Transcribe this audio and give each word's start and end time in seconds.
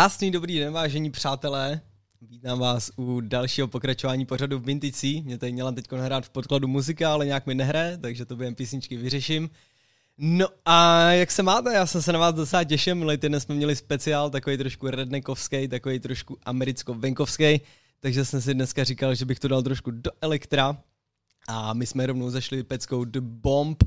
Krásný 0.00 0.30
dobrý 0.30 0.58
den, 0.58 0.72
vážení 0.72 1.10
přátelé. 1.10 1.80
Vítám 2.22 2.58
vás 2.58 2.90
u 2.96 3.20
dalšího 3.20 3.68
pokračování 3.68 4.26
pořadu 4.26 4.58
v 4.58 4.64
Vintici. 4.64 5.22
Mě 5.24 5.38
tady 5.38 5.52
měla 5.52 5.72
teď 5.72 5.92
nahrát 5.92 6.24
v 6.24 6.30
podkladu 6.30 6.68
muzika, 6.68 7.12
ale 7.12 7.26
nějak 7.26 7.46
mi 7.46 7.54
nehraje, 7.54 7.98
takže 7.98 8.24
to 8.24 8.36
během 8.36 8.54
písničky 8.54 8.96
vyřeším. 8.96 9.50
No 10.18 10.46
a 10.64 11.00
jak 11.12 11.30
se 11.30 11.42
máte? 11.42 11.74
Já 11.74 11.86
jsem 11.86 12.02
se 12.02 12.12
na 12.12 12.18
vás 12.18 12.34
docela 12.34 12.64
těšil. 12.64 12.94
Minulý 12.94 13.16
týden 13.16 13.40
jsme 13.40 13.54
měli 13.54 13.76
speciál, 13.76 14.30
takový 14.30 14.56
trošku 14.56 14.90
rednekovský, 14.90 15.68
takový 15.68 15.98
trošku 15.98 16.38
americko-venkovský, 16.44 17.60
takže 18.00 18.24
jsem 18.24 18.40
si 18.40 18.54
dneska 18.54 18.84
říkal, 18.84 19.14
že 19.14 19.24
bych 19.24 19.38
to 19.38 19.48
dal 19.48 19.62
trošku 19.62 19.90
do 19.90 20.10
elektra. 20.20 20.82
A 21.48 21.74
my 21.74 21.86
jsme 21.86 22.06
rovnou 22.06 22.30
zašli 22.30 22.62
peckou 22.62 23.04
The 23.04 23.20
Bomb 23.20 23.84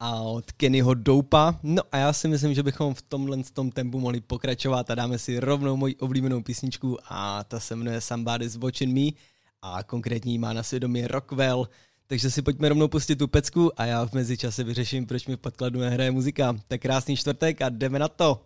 a 0.00 0.20
od 0.20 0.52
Kennyho 0.52 0.94
Doupa. 0.94 1.58
No 1.62 1.82
a 1.92 1.96
já 1.96 2.12
si 2.12 2.28
myslím, 2.28 2.54
že 2.54 2.62
bychom 2.62 2.94
v 2.94 3.02
tomhle 3.02 3.38
tom 3.52 3.70
tempu 3.70 4.00
mohli 4.00 4.20
pokračovat 4.20 4.90
a 4.90 4.94
dáme 4.94 5.18
si 5.18 5.40
rovnou 5.40 5.76
moji 5.76 5.96
oblíbenou 5.96 6.42
písničku 6.42 6.98
a 7.08 7.44
ta 7.44 7.60
se 7.60 7.76
jmenuje 7.76 8.00
Somebody's 8.00 8.56
Watching 8.56 8.94
Me 8.94 9.20
a 9.62 9.82
konkrétní 9.82 10.38
má 10.38 10.52
na 10.52 10.62
svědomí 10.62 11.06
Rockwell. 11.06 11.68
Takže 12.06 12.30
si 12.30 12.42
pojďme 12.42 12.68
rovnou 12.68 12.88
pustit 12.88 13.16
tu 13.16 13.28
pecku 13.28 13.80
a 13.80 13.84
já 13.84 14.06
v 14.06 14.12
mezičase 14.12 14.64
vyřeším, 14.64 15.06
proč 15.06 15.26
mi 15.26 15.36
v 15.36 15.40
podkladu 15.40 15.80
nehraje 15.80 16.10
muzika. 16.10 16.56
Tak 16.68 16.80
krásný 16.80 17.16
čtvrtek 17.16 17.62
a 17.62 17.68
jdeme 17.68 17.98
na 17.98 18.08
to! 18.08 18.40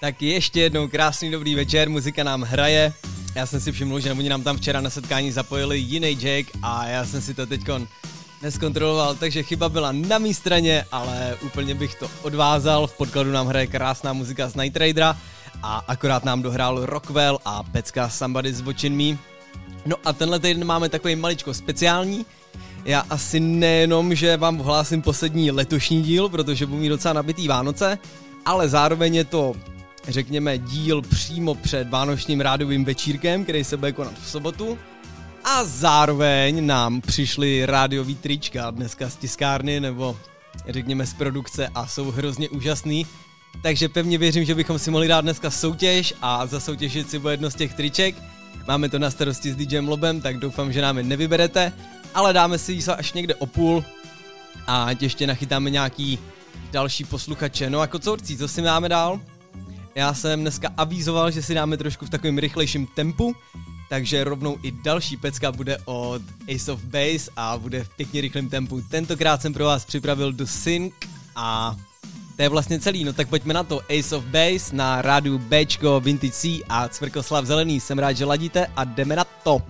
Tak 0.00 0.22
ještě 0.22 0.60
jednou 0.60 0.88
krásný 0.88 1.30
dobrý 1.30 1.54
večer, 1.54 1.90
muzika 1.90 2.24
nám 2.24 2.42
hraje. 2.42 2.92
Já 3.34 3.46
jsem 3.46 3.60
si 3.60 3.72
všiml, 3.72 4.00
že 4.00 4.12
oni 4.12 4.28
nám 4.28 4.42
tam 4.42 4.56
včera 4.56 4.80
na 4.80 4.90
setkání 4.90 5.32
zapojili 5.32 5.78
jiný 5.78 6.08
jack 6.08 6.46
a 6.62 6.86
já 6.86 7.06
jsem 7.06 7.22
si 7.22 7.34
to 7.34 7.46
teďkon 7.46 7.88
neskontroloval, 8.42 9.14
takže 9.14 9.42
chyba 9.42 9.68
byla 9.68 9.92
na 9.92 10.18
mý 10.18 10.34
straně, 10.34 10.84
ale 10.92 11.36
úplně 11.42 11.74
bych 11.74 11.94
to 11.94 12.10
odvázal. 12.22 12.86
V 12.86 12.96
podkladu 12.96 13.32
nám 13.32 13.46
hraje 13.46 13.66
krásná 13.66 14.12
muzika 14.12 14.48
z 14.48 14.54
Night 14.54 14.76
Raidera 14.76 15.16
a 15.62 15.84
akorát 15.88 16.24
nám 16.24 16.42
dohrál 16.42 16.86
Rockwell 16.86 17.38
a 17.44 17.62
pecka 17.62 18.08
Somebody 18.08 18.52
z 18.52 18.62
Me. 18.88 19.18
No 19.86 19.96
a 20.04 20.12
tenhle 20.12 20.38
týden 20.38 20.64
máme 20.64 20.88
takový 20.88 21.16
maličko 21.16 21.54
speciální. 21.54 22.26
Já 22.84 23.00
asi 23.10 23.40
nejenom, 23.40 24.14
že 24.14 24.36
vám 24.36 24.60
ohlásím 24.60 25.02
poslední 25.02 25.50
letošní 25.50 26.02
díl, 26.02 26.28
protože 26.28 26.66
budu 26.66 26.80
mít 26.80 26.88
docela 26.88 27.14
nabitý 27.14 27.48
Vánoce, 27.48 27.98
ale 28.44 28.68
zároveň 28.68 29.14
je 29.14 29.24
to 29.24 29.54
řekněme, 30.08 30.58
díl 30.58 31.02
přímo 31.02 31.54
před 31.54 31.90
vánočním 31.90 32.40
rádovým 32.40 32.84
večírkem, 32.84 33.44
který 33.44 33.64
se 33.64 33.76
bude 33.76 33.92
konat 33.92 34.14
v 34.22 34.28
sobotu. 34.28 34.78
A 35.44 35.64
zároveň 35.64 36.66
nám 36.66 37.00
přišly 37.00 37.66
rádiový 37.66 38.14
trička 38.14 38.70
dneska 38.70 39.10
z 39.10 39.16
tiskárny, 39.16 39.80
nebo 39.80 40.16
řekněme 40.68 41.06
z 41.06 41.14
produkce 41.14 41.68
a 41.74 41.86
jsou 41.86 42.10
hrozně 42.10 42.48
úžasný. 42.48 43.06
Takže 43.62 43.88
pevně 43.88 44.18
věřím, 44.18 44.44
že 44.44 44.54
bychom 44.54 44.78
si 44.78 44.90
mohli 44.90 45.08
dát 45.08 45.20
dneska 45.20 45.50
soutěž 45.50 46.14
a 46.22 46.46
za 46.46 46.60
soutěžit 46.60 47.10
si 47.10 47.18
bude 47.18 47.32
jedno 47.32 47.50
z 47.50 47.54
těch 47.54 47.74
triček. 47.74 48.14
Máme 48.68 48.88
to 48.88 48.98
na 48.98 49.10
starosti 49.10 49.52
s 49.52 49.56
DJem 49.56 49.88
Lobem, 49.88 50.20
tak 50.20 50.36
doufám, 50.36 50.72
že 50.72 50.82
nám 50.82 50.98
je 50.98 51.04
nevyberete, 51.04 51.72
ale 52.14 52.32
dáme 52.32 52.58
si 52.58 52.72
ji 52.72 52.82
až 52.86 53.12
někde 53.12 53.34
o 53.34 53.46
půl 53.46 53.84
a 54.66 54.88
ještě 55.00 55.26
nachytáme 55.26 55.70
nějaký 55.70 56.18
další 56.72 57.04
posluchače. 57.04 57.70
No 57.70 57.80
a 57.80 57.86
kocourcí, 57.86 58.36
co 58.36 58.48
si 58.48 58.62
máme 58.62 58.88
dál? 58.88 59.20
Já 60.00 60.14
jsem 60.14 60.40
dneska 60.40 60.68
avízoval, 60.76 61.30
že 61.30 61.42
si 61.42 61.54
dáme 61.54 61.76
trošku 61.76 62.06
v 62.06 62.10
takovém 62.10 62.38
rychlejším 62.38 62.86
tempu, 62.86 63.36
takže 63.88 64.24
rovnou 64.24 64.58
i 64.62 64.70
další 64.70 65.16
pecka 65.16 65.52
bude 65.52 65.78
od 65.84 66.22
Ace 66.54 66.72
of 66.72 66.84
Base 66.84 67.30
a 67.36 67.58
bude 67.58 67.84
v 67.84 67.88
pěkně 67.88 68.20
rychlém 68.20 68.48
tempu. 68.48 68.82
Tentokrát 68.90 69.42
jsem 69.42 69.52
pro 69.52 69.64
vás 69.64 69.84
připravil 69.84 70.32
do 70.32 70.46
Sync 70.46 70.92
a 71.36 71.76
to 72.36 72.42
je 72.42 72.48
vlastně 72.48 72.80
celý, 72.80 73.04
no 73.04 73.12
tak 73.12 73.28
pojďme 73.28 73.54
na 73.54 73.62
to. 73.62 73.80
Ace 73.98 74.16
of 74.16 74.24
Base 74.24 74.76
na 74.76 75.02
rádu 75.02 75.38
Bčko 75.38 76.00
Vintage 76.00 76.32
C 76.32 76.60
a 76.68 76.88
Cvrkoslav 76.88 77.44
Zelený. 77.44 77.80
Jsem 77.80 77.98
rád, 77.98 78.12
že 78.12 78.24
ladíte 78.24 78.66
a 78.76 78.84
jdeme 78.84 79.16
na 79.16 79.24
to. 79.24 79.62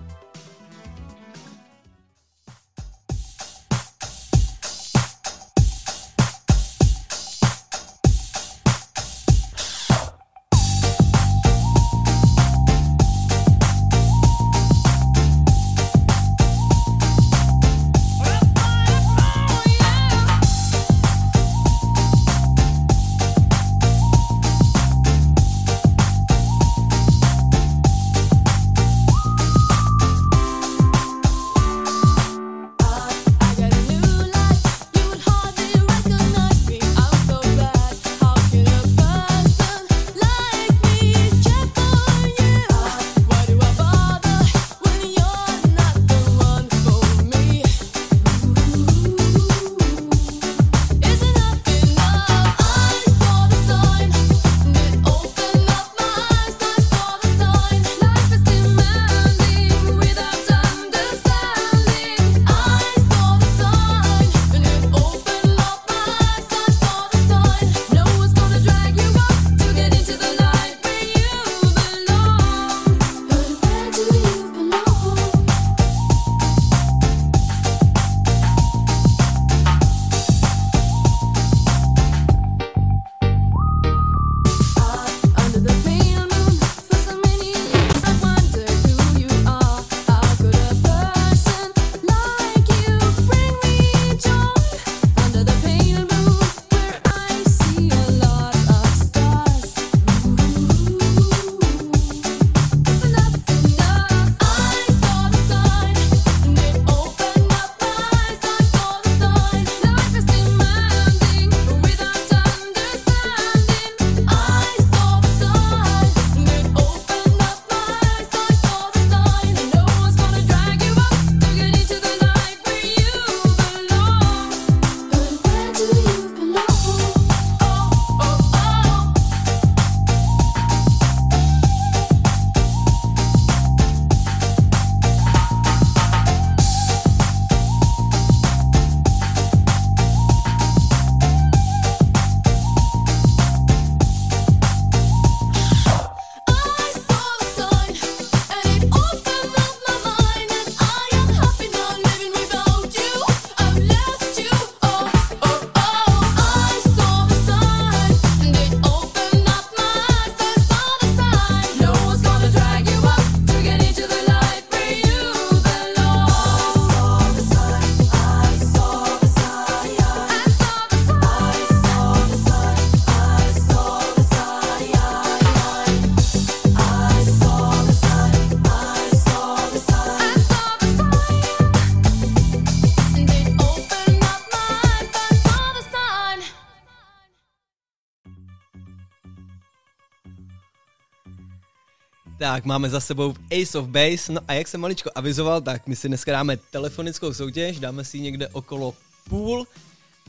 Tak, 192.51 192.65
máme 192.65 192.89
za 192.89 192.99
sebou 192.99 193.33
Ace 193.51 193.79
of 193.79 193.87
Base, 193.87 194.33
no 194.33 194.41
a 194.47 194.53
jak 194.53 194.67
jsem 194.67 194.81
maličko 194.81 195.09
avizoval, 195.15 195.61
tak 195.61 195.87
my 195.87 195.95
si 195.95 196.07
dneska 196.07 196.31
dáme 196.31 196.57
telefonickou 196.57 197.33
soutěž, 197.33 197.79
dáme 197.79 198.03
si 198.03 198.17
ji 198.17 198.23
někde 198.23 198.47
okolo 198.47 198.93
půl 199.29 199.67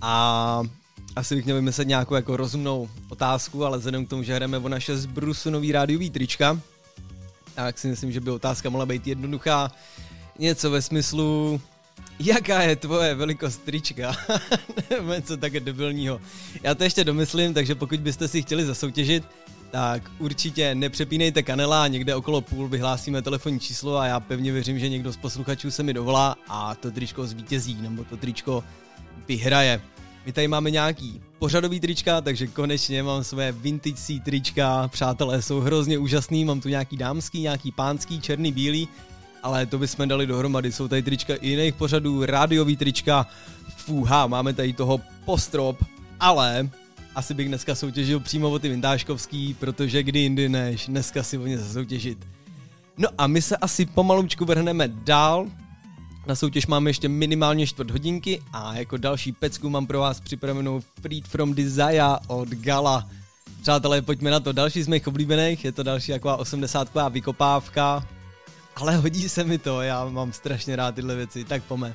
a 0.03 0.63
asi 1.17 1.37
bych 1.37 1.45
měl 1.45 1.57
vymyslet 1.57 1.89
nějakou 1.89 2.15
jako 2.15 2.37
rozumnou 2.37 2.89
otázku, 3.09 3.65
ale 3.65 3.79
vzhledem 3.79 4.07
k 4.07 4.09
tomu, 4.09 4.23
že 4.23 4.35
hrajeme 4.35 4.59
o 4.59 4.69
naše 4.69 4.97
zbrusu 4.97 5.51
nový 5.51 5.73
rádiový 5.73 6.11
trička, 6.11 6.61
tak 7.55 7.79
si 7.79 7.89
myslím, 7.89 8.13
že 8.13 8.21
by 8.21 8.31
otázka 8.31 8.71
mohla 8.71 8.87
být 8.87 9.07
jednoduchá. 9.07 9.73
Něco 10.39 10.71
ve 10.71 10.83
smyslu, 10.83 11.61
jaká 12.21 12.63
je 12.63 12.77
tvoje 12.77 13.15
velikost 13.15 13.63
trička? 13.65 14.17
Nebo 14.91 15.13
něco 15.13 15.37
také 15.37 15.61
debilního. 15.61 16.21
Já 16.63 16.75
to 16.75 16.85
ještě 16.85 17.05
domyslím, 17.05 17.55
takže 17.55 17.75
pokud 17.75 18.01
byste 18.01 18.29
si 18.29 18.43
chtěli 18.43 18.65
zasoutěžit, 18.65 19.25
tak 19.73 20.11
určitě 20.19 20.75
nepřepínejte 20.75 21.43
kanela, 21.43 21.89
někde 21.89 22.15
okolo 22.15 22.41
půl 22.41 22.69
vyhlásíme 22.69 23.23
telefonní 23.23 23.61
číslo 23.61 23.97
a 23.97 24.07
já 24.07 24.21
pevně 24.21 24.53
věřím, 24.53 24.79
že 24.79 24.89
někdo 24.89 25.13
z 25.13 25.17
posluchačů 25.17 25.71
se 25.71 25.83
mi 25.83 25.95
dovolá 25.95 26.37
a 26.49 26.75
to 26.75 26.91
tričko 26.91 27.27
zvítězí, 27.27 27.79
nebo 27.81 28.05
to 28.05 28.17
tričko 28.17 28.65
vyhraje. 29.29 29.81
My 30.27 30.33
tady 30.33 30.49
máme 30.49 30.71
nějaký 30.71 31.21
pořadový 31.39 31.81
trička, 31.81 32.21
takže 32.21 32.47
konečně 32.47 33.03
mám 33.03 33.25
své 33.25 33.53
vintage 33.53 34.21
trička, 34.25 34.89
přátelé 34.89 35.43
jsou 35.43 35.61
hrozně 35.61 35.99
úžasný, 35.99 36.45
mám 36.45 36.61
tu 36.61 36.69
nějaký 36.69 36.97
dámský, 36.97 37.41
nějaký 37.41 37.73
pánský, 37.73 38.21
černý, 38.21 38.53
bílý, 38.53 38.89
ale 39.43 39.67
to 39.67 39.79
bychom 39.79 40.09
dali 40.09 40.27
dohromady, 40.27 40.73
jsou 40.73 40.89
tady 40.89 41.03
trička 41.03 41.35
i 41.35 41.49
jiných 41.49 41.75
pořadů, 41.75 42.27
rádiový 42.27 42.77
trička, 42.77 43.27
fuha, 43.77 44.27
máme 44.27 44.53
tady 44.53 44.73
toho 44.73 45.01
postrop, 45.25 45.85
ale 46.21 46.71
asi 47.15 47.35
bych 47.35 47.49
dneska 47.49 47.75
soutěžil 47.75 48.21
přímo 48.21 48.51
o 48.51 48.59
ty 48.59 48.69
vintážkovský, 48.69 49.55
protože 49.55 50.03
kdy 50.03 50.19
jindy 50.19 50.49
než 50.49 50.87
dneska 50.87 51.23
si 51.23 51.39
o 51.39 51.47
ně 51.47 51.59
zasoutěžit. 51.59 52.19
No 52.99 53.09
a 53.19 53.27
my 53.27 53.43
se 53.43 53.57
asi 53.57 53.87
pomalučku 53.87 54.45
vrhneme 54.45 54.89
dál, 54.89 55.47
na 56.27 56.35
soutěž 56.35 56.67
máme 56.67 56.91
ještě 56.91 57.09
minimálně 57.09 57.67
čtvrt 57.67 57.91
hodinky 57.91 58.43
a 58.53 58.75
jako 58.75 58.97
další 58.97 59.33
pecku 59.33 59.71
mám 59.71 59.87
pro 59.87 59.99
vás 59.99 60.21
připravenou 60.21 60.81
Freed 61.01 61.29
from 61.29 61.55
Desire 61.55 62.03
od 62.27 62.49
Gala. 62.49 63.09
Přátelé, 63.63 64.03
pojďme 64.03 64.31
na 64.31 64.41
to. 64.41 64.53
Další 64.53 64.83
z 64.83 64.89
mých 64.89 65.07
oblíbených, 65.09 65.65
je 65.65 65.73
to 65.73 65.83
další 65.83 66.13
taková 66.13 66.37
80 66.37 66.89
vykopávka, 67.11 68.09
ale 68.77 68.97
hodí 68.97 69.29
se 69.29 69.45
mi 69.45 69.59
to, 69.59 69.83
já 69.83 70.05
mám 70.05 70.33
strašně 70.33 70.77
rád 70.77 70.95
tyhle 70.95 71.15
věci, 71.15 71.45
tak 71.45 71.63
pome. 71.63 71.95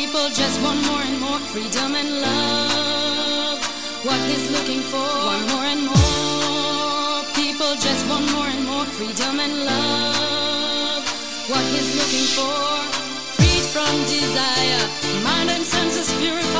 people 0.11 0.29
just 0.31 0.61
want 0.61 0.77
more 0.87 1.01
and 1.01 1.21
more 1.21 1.39
freedom 1.53 1.95
and 1.95 2.09
love. 2.19 3.59
What 4.03 4.19
he's 4.27 4.51
looking 4.51 4.81
for, 4.91 5.07
one 5.33 5.43
more 5.51 5.67
and 5.73 5.83
more, 5.87 7.23
people 7.33 7.71
just 7.79 8.03
want 8.09 8.29
more 8.35 8.47
and 8.47 8.65
more 8.65 8.83
freedom 8.97 9.39
and 9.39 9.55
love. 9.63 11.03
What 11.47 11.63
he's 11.71 11.95
looking 11.95 12.27
for, 12.35 12.59
freed 13.39 13.65
from 13.71 13.93
desire, 14.11 14.83
mind 15.23 15.49
and 15.49 15.63
senses 15.63 16.11
purified, 16.19 16.50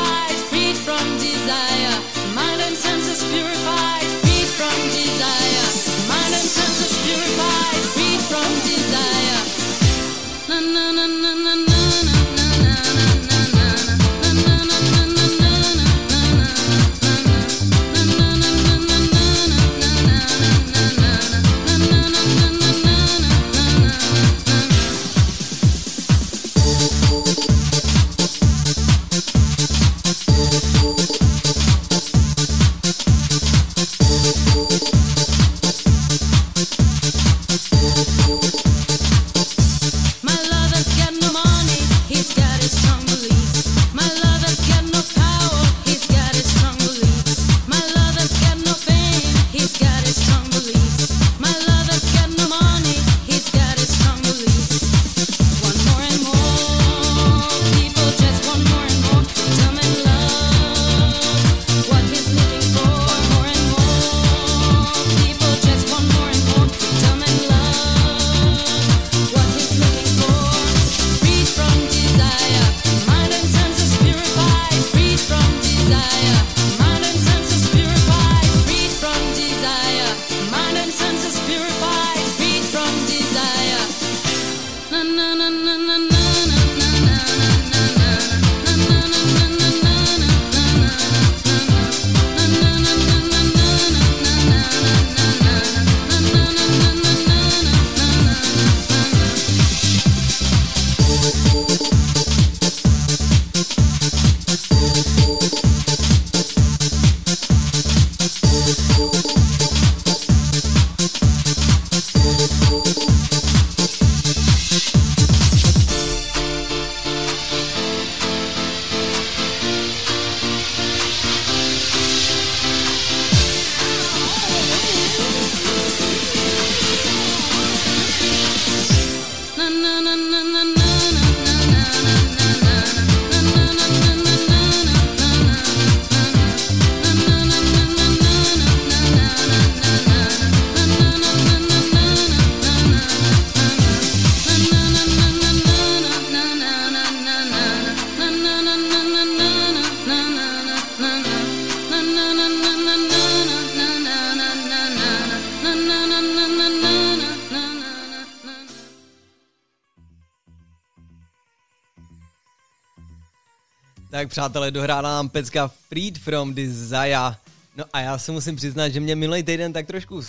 Tak 164.22 164.30
přátelé, 164.30 164.72
dohrála 164.72 165.10
nám 165.10 165.30
pecka 165.30 165.72
Freed 165.90 166.18
from 166.18 166.54
Desire. 166.54 167.36
No 167.78 167.84
a 167.94 168.00
já 168.00 168.18
se 168.18 168.32
musím 168.32 168.56
přiznat, 168.56 168.90
že 168.90 169.00
mě 169.00 169.16
minulý 169.16 169.44
týden 169.44 169.74
tak 169.74 169.88
trošku 169.88 170.22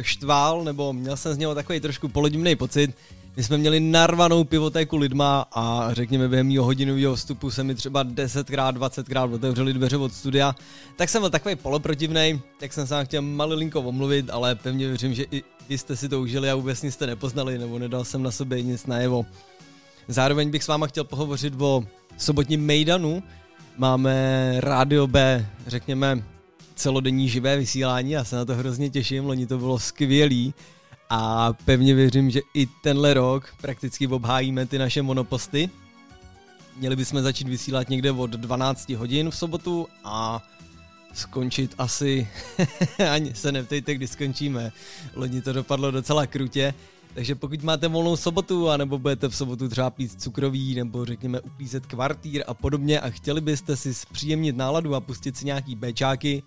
štval, 0.00 0.64
nebo 0.64 0.92
měl 0.92 1.16
jsem 1.16 1.34
z 1.34 1.38
něho 1.38 1.54
takový 1.54 1.80
trošku 1.80 2.08
polodivný 2.08 2.56
pocit. 2.56 2.96
My 3.36 3.42
jsme 3.42 3.58
měli 3.58 3.80
narvanou 3.80 4.44
pivotéku 4.44 4.96
lidma 4.96 5.46
a 5.52 5.88
řekněme 5.92 6.28
během 6.28 6.48
mého 6.48 6.64
hodinového 6.64 7.16
vstupu 7.16 7.50
se 7.50 7.64
mi 7.64 7.74
třeba 7.74 8.04
10krát, 8.04 8.72
20krát 8.72 9.34
otevřeli 9.34 9.72
dveře 9.72 9.96
od 9.96 10.12
studia. 10.12 10.56
Tak 10.96 11.08
jsem 11.08 11.22
byl 11.22 11.30
takový 11.30 11.56
poloprotivnej, 11.56 12.40
tak 12.60 12.72
jsem 12.72 12.86
se 12.86 12.94
vám 12.94 13.04
chtěl 13.04 13.22
malilinko 13.22 13.80
omluvit, 13.80 14.30
ale 14.30 14.54
pevně 14.54 14.88
věřím, 14.88 15.14
že 15.14 15.24
i 15.30 15.42
vy 15.68 15.78
jste 15.78 15.96
si 15.96 16.08
to 16.08 16.20
užili 16.20 16.50
a 16.50 16.54
vůbec 16.54 16.82
nic 16.82 16.94
jste 16.94 17.06
nepoznali, 17.06 17.58
nebo 17.58 17.78
nedal 17.78 18.04
jsem 18.04 18.22
na 18.22 18.30
sobě 18.30 18.62
nic 18.62 18.86
najevo. 18.86 19.26
Zároveň 20.08 20.50
bych 20.50 20.64
s 20.64 20.68
váma 20.68 20.86
chtěl 20.86 21.04
pohovořit 21.04 21.54
o 21.58 21.84
sobotním 22.16 22.66
Mejdanu. 22.66 23.22
Máme 23.76 24.54
Rádio 24.60 25.06
B, 25.06 25.46
řekněme, 25.66 26.24
celodenní 26.74 27.28
živé 27.28 27.56
vysílání, 27.56 28.10
já 28.10 28.24
se 28.24 28.36
na 28.36 28.44
to 28.44 28.54
hrozně 28.54 28.90
těším, 28.90 29.26
loni 29.26 29.46
to 29.46 29.58
bylo 29.58 29.78
skvělý 29.78 30.54
a 31.10 31.52
pevně 31.52 31.94
věřím, 31.94 32.30
že 32.30 32.40
i 32.54 32.66
tenhle 32.82 33.14
rok 33.14 33.54
prakticky 33.60 34.06
obhájíme 34.06 34.66
ty 34.66 34.78
naše 34.78 35.02
monoposty. 35.02 35.70
Měli 36.76 36.96
bychom 36.96 37.22
začít 37.22 37.48
vysílat 37.48 37.88
někde 37.88 38.12
od 38.12 38.30
12 38.30 38.88
hodin 38.88 39.30
v 39.30 39.36
sobotu 39.36 39.86
a 40.04 40.42
skončit 41.12 41.74
asi, 41.78 42.28
ani 43.10 43.34
se 43.34 43.52
neptejte, 43.52 43.94
kdy 43.94 44.06
skončíme. 44.06 44.72
Loni 45.14 45.42
to 45.42 45.52
dopadlo 45.52 45.90
docela 45.90 46.26
krutě, 46.26 46.74
takže 47.14 47.34
pokud 47.34 47.62
máte 47.62 47.88
volnou 47.88 48.16
sobotu, 48.16 48.70
anebo 48.70 48.98
budete 48.98 49.28
v 49.28 49.36
sobotu 49.36 49.68
třeba 49.68 49.90
pít 49.90 50.22
cukroví, 50.22 50.74
nebo 50.74 51.04
řekněme 51.04 51.40
uklízet 51.40 51.86
kvartýr 51.86 52.44
a 52.46 52.54
podobně 52.54 53.00
a 53.00 53.10
chtěli 53.10 53.40
byste 53.40 53.76
si 53.76 53.94
zpříjemnit 53.94 54.56
náladu 54.56 54.94
a 54.94 55.00
pustit 55.00 55.36
si 55.36 55.46
nějaký 55.46 55.74
bečáky, 55.74 56.42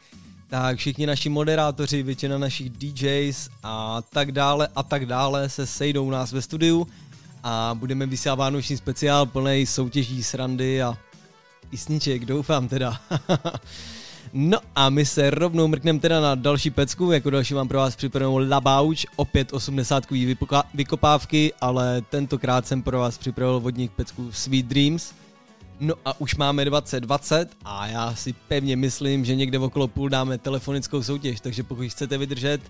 tak 0.50 0.78
všichni 0.78 1.06
naši 1.06 1.30
moderátoři, 1.30 2.04
většina 2.04 2.38
našich 2.38 2.70
DJs 2.70 3.50
a 3.64 4.02
tak 4.02 4.32
dále 4.32 4.68
a 4.76 4.84
tak 4.84 5.06
dále 5.06 5.50
se 5.50 5.66
sejdou 5.66 6.06
u 6.06 6.10
nás 6.10 6.32
ve 6.32 6.42
studiu 6.42 6.88
a 7.44 7.72
budeme 7.80 8.06
vysílat 8.06 8.40
vánoční 8.40 8.78
speciál 8.78 9.26
plný 9.26 9.66
soutěží, 9.66 10.24
srandy 10.24 10.82
a 10.82 10.98
písniček, 11.70 12.26
doufám 12.26 12.68
teda. 12.68 13.02
no 14.34 14.58
a 14.76 14.90
my 14.90 15.06
se 15.06 15.30
rovnou 15.30 15.68
mrkneme 15.68 16.00
teda 16.00 16.22
na 16.22 16.36
další 16.36 16.70
pecku, 16.70 17.12
jako 17.12 17.30
další 17.30 17.54
mám 17.54 17.68
pro 17.68 17.78
vás 17.78 17.96
připravenou 17.96 18.38
Labauč, 18.50 19.06
opět 19.16 19.54
80 19.54 20.04
vykopávky, 20.74 21.54
ale 21.62 22.02
tentokrát 22.02 22.68
jsem 22.68 22.84
pro 22.84 23.00
vás 23.00 23.18
připravil 23.18 23.60
vodních 23.60 23.92
pecku 23.92 24.32
Sweet 24.32 24.66
Dreams. 24.66 25.14
No 25.80 25.96
a 26.06 26.22
už 26.22 26.36
máme 26.36 26.66
2020 26.66 27.50
a 27.66 27.88
já 27.88 28.16
si 28.16 28.34
pevně 28.34 28.76
myslím, 28.76 29.26
že 29.26 29.36
někde 29.36 29.60
okolo 29.60 29.88
půl 29.88 30.10
dáme 30.10 30.38
telefonickou 30.38 31.04
soutěž, 31.04 31.40
takže 31.40 31.64
pokud 31.64 31.88
chcete 31.88 32.18
vydržet 32.18 32.62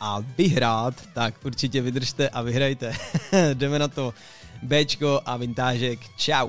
a 0.00 0.24
vyhrát, 0.38 0.94
tak 1.14 1.34
určitě 1.44 1.82
vydržte 1.82 2.28
a 2.28 2.42
vyhrajte. 2.42 2.92
Jdeme 3.54 3.78
na 3.78 3.88
to. 3.88 4.14
Bčko 4.62 5.20
a 5.26 5.36
vintážek. 5.36 5.98
Čau. 6.16 6.48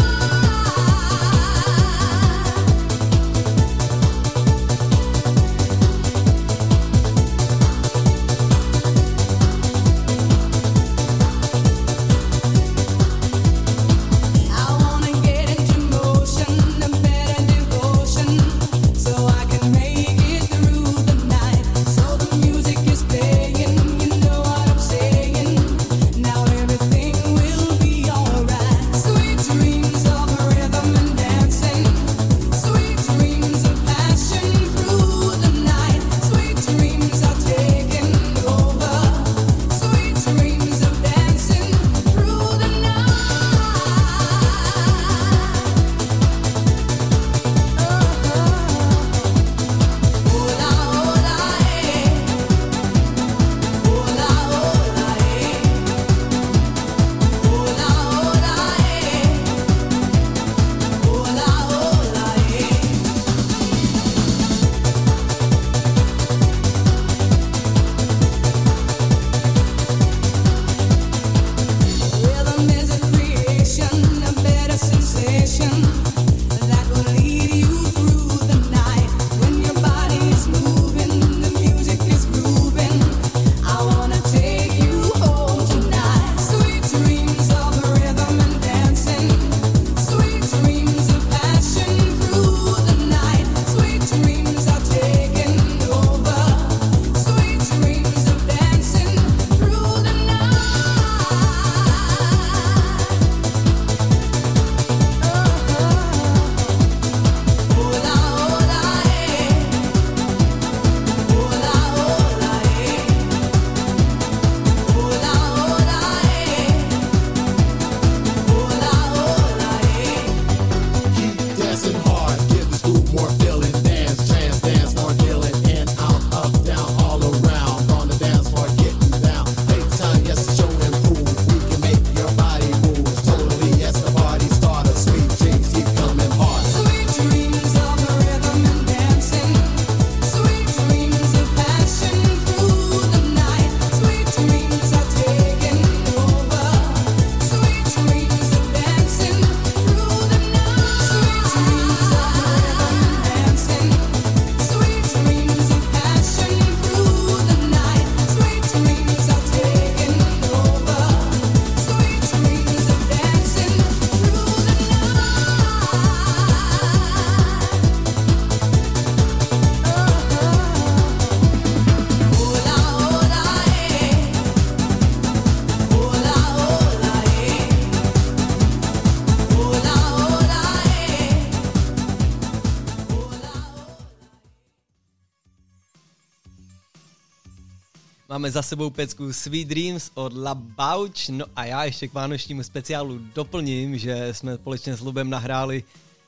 Máme 188.31 188.51
za 188.51 188.61
sebou 188.61 188.89
pecku 188.89 189.33
Sweet 189.33 189.67
Dreams 189.67 190.11
od 190.13 190.33
La 190.37 190.55
Bouch, 190.55 191.29
no 191.29 191.45
a 191.55 191.65
já 191.65 191.83
ještě 191.83 192.07
k 192.07 192.13
vánočnímu 192.13 192.63
speciálu 192.63 193.19
doplním, 193.35 193.97
že 193.97 194.27
jsme 194.31 194.55
společně 194.55 194.95
s 194.95 195.01
Lubem 195.01 195.29
nahráli 195.29 195.83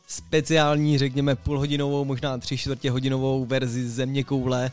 speciální, 0.08 0.98
řekněme 0.98 1.36
půlhodinovou, 1.36 2.06
možná 2.06 2.38
tři 2.38 2.58
čtvrtě 2.58 2.92
hodinovou 2.92 3.46
verzi 3.46 3.90
Země 3.90 4.24
koule 4.24 4.72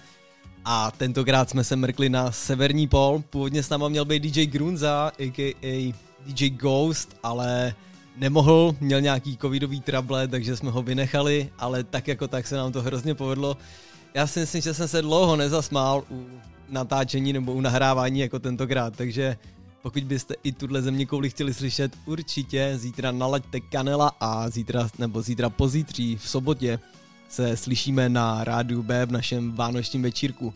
a 0.64 0.90
tentokrát 0.90 1.50
jsme 1.50 1.64
se 1.64 1.76
mrkli 1.76 2.08
na 2.08 2.32
severní 2.32 2.88
pol. 2.88 3.22
Původně 3.30 3.62
s 3.62 3.68
náma 3.68 3.88
měl 3.88 4.04
být 4.04 4.22
DJ 4.22 4.46
Grunza, 4.46 5.12
a.k.a. 5.18 5.94
DJ 6.26 6.50
Ghost, 6.50 7.16
ale 7.22 7.74
nemohl, 8.16 8.76
měl 8.80 9.00
nějaký 9.00 9.36
covidový 9.36 9.80
trable, 9.80 10.28
takže 10.28 10.56
jsme 10.56 10.70
ho 10.70 10.82
vynechali, 10.82 11.50
ale 11.58 11.84
tak 11.84 12.08
jako 12.08 12.28
tak 12.28 12.46
se 12.46 12.56
nám 12.56 12.72
to 12.72 12.82
hrozně 12.82 13.14
povedlo. 13.14 13.56
Já 14.14 14.26
si 14.26 14.40
myslím, 14.40 14.62
že 14.62 14.74
jsem 14.74 14.88
se 14.88 15.02
dlouho 15.02 15.36
nezasmál 15.36 16.04
u 16.10 16.26
natáčení 16.70 17.32
nebo 17.32 17.52
u 17.52 17.60
nahrávání 17.60 18.20
jako 18.20 18.38
tentokrát, 18.38 18.96
takže 18.96 19.36
pokud 19.82 20.04
byste 20.04 20.34
i 20.42 20.52
tuhle 20.52 20.82
země 20.82 21.06
kouli 21.06 21.30
chtěli 21.30 21.54
slyšet, 21.54 21.92
určitě 22.06 22.72
zítra 22.76 23.12
nalaďte 23.12 23.60
kanela 23.60 24.12
a 24.20 24.50
zítra, 24.50 24.88
nebo 24.98 25.22
zítra 25.22 25.50
pozítří 25.50 26.16
v 26.16 26.28
sobotě 26.28 26.78
se 27.28 27.56
slyšíme 27.56 28.08
na 28.08 28.44
rádiu 28.44 28.82
B 28.82 29.06
v 29.06 29.12
našem 29.12 29.52
vánočním 29.52 30.02
večírku. 30.02 30.54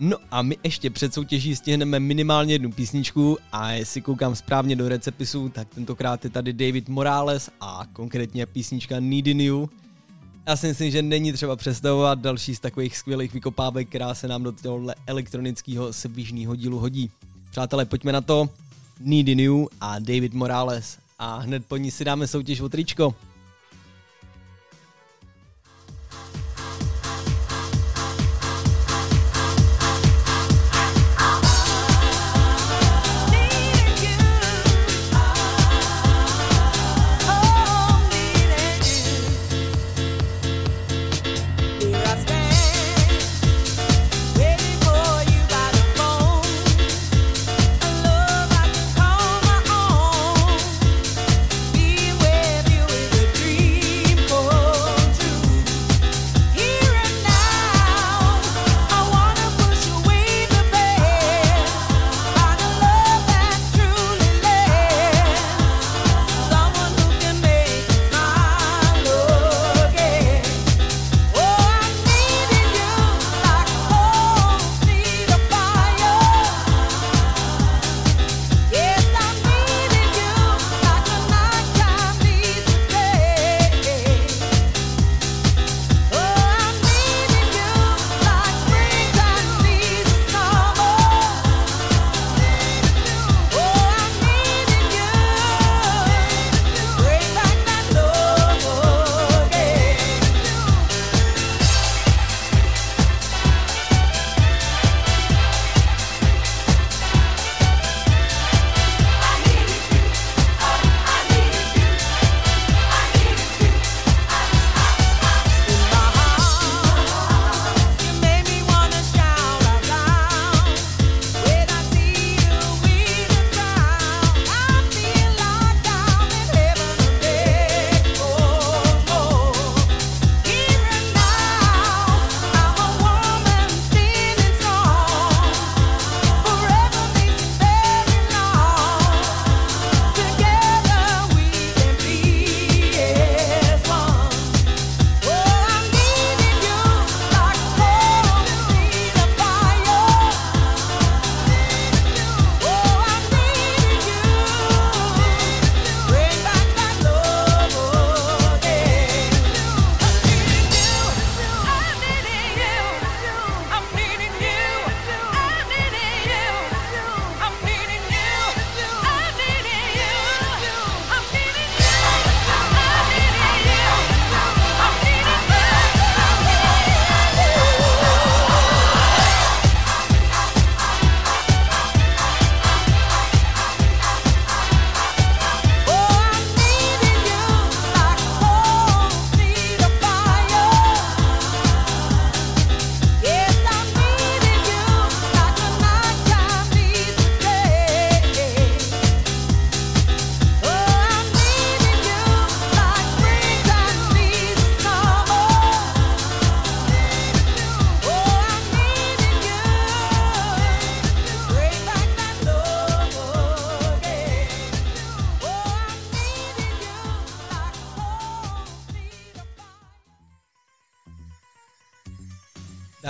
No 0.00 0.16
a 0.30 0.42
my 0.42 0.56
ještě 0.64 0.90
před 0.90 1.14
soutěží 1.14 1.56
stihneme 1.56 2.00
minimálně 2.00 2.54
jednu 2.54 2.72
písničku 2.72 3.38
a 3.52 3.70
jestli 3.70 4.00
koukám 4.00 4.36
správně 4.36 4.76
do 4.76 4.88
recepisu, 4.88 5.48
tak 5.48 5.68
tentokrát 5.74 6.24
je 6.24 6.30
tady 6.30 6.52
David 6.52 6.88
Morales 6.88 7.50
a 7.60 7.86
konkrétně 7.92 8.46
písnička 8.46 9.00
Needing 9.00 9.40
You. 9.40 9.70
Já 10.48 10.56
si 10.56 10.66
myslím, 10.66 10.90
že 10.90 11.02
není 11.02 11.32
třeba 11.32 11.56
představovat 11.56 12.18
další 12.18 12.54
z 12.54 12.60
takových 12.60 12.96
skvělých 12.96 13.32
vykopávek, 13.32 13.88
která 13.88 14.14
se 14.14 14.28
nám 14.28 14.42
do 14.42 14.52
tohohle 14.52 14.94
elektronického 15.06 15.92
svižného 15.92 16.56
dílu 16.56 16.78
hodí. 16.78 17.10
Přátelé, 17.50 17.84
pojďme 17.84 18.12
na 18.12 18.20
to. 18.20 18.48
Needing 19.00 19.40
You 19.40 19.68
a 19.80 19.98
David 19.98 20.34
Morales. 20.34 20.98
A 21.18 21.38
hned 21.38 21.66
po 21.66 21.76
ní 21.76 21.90
si 21.90 22.04
dáme 22.04 22.26
soutěž 22.26 22.60
o 22.60 22.68
tričko. 22.68 23.14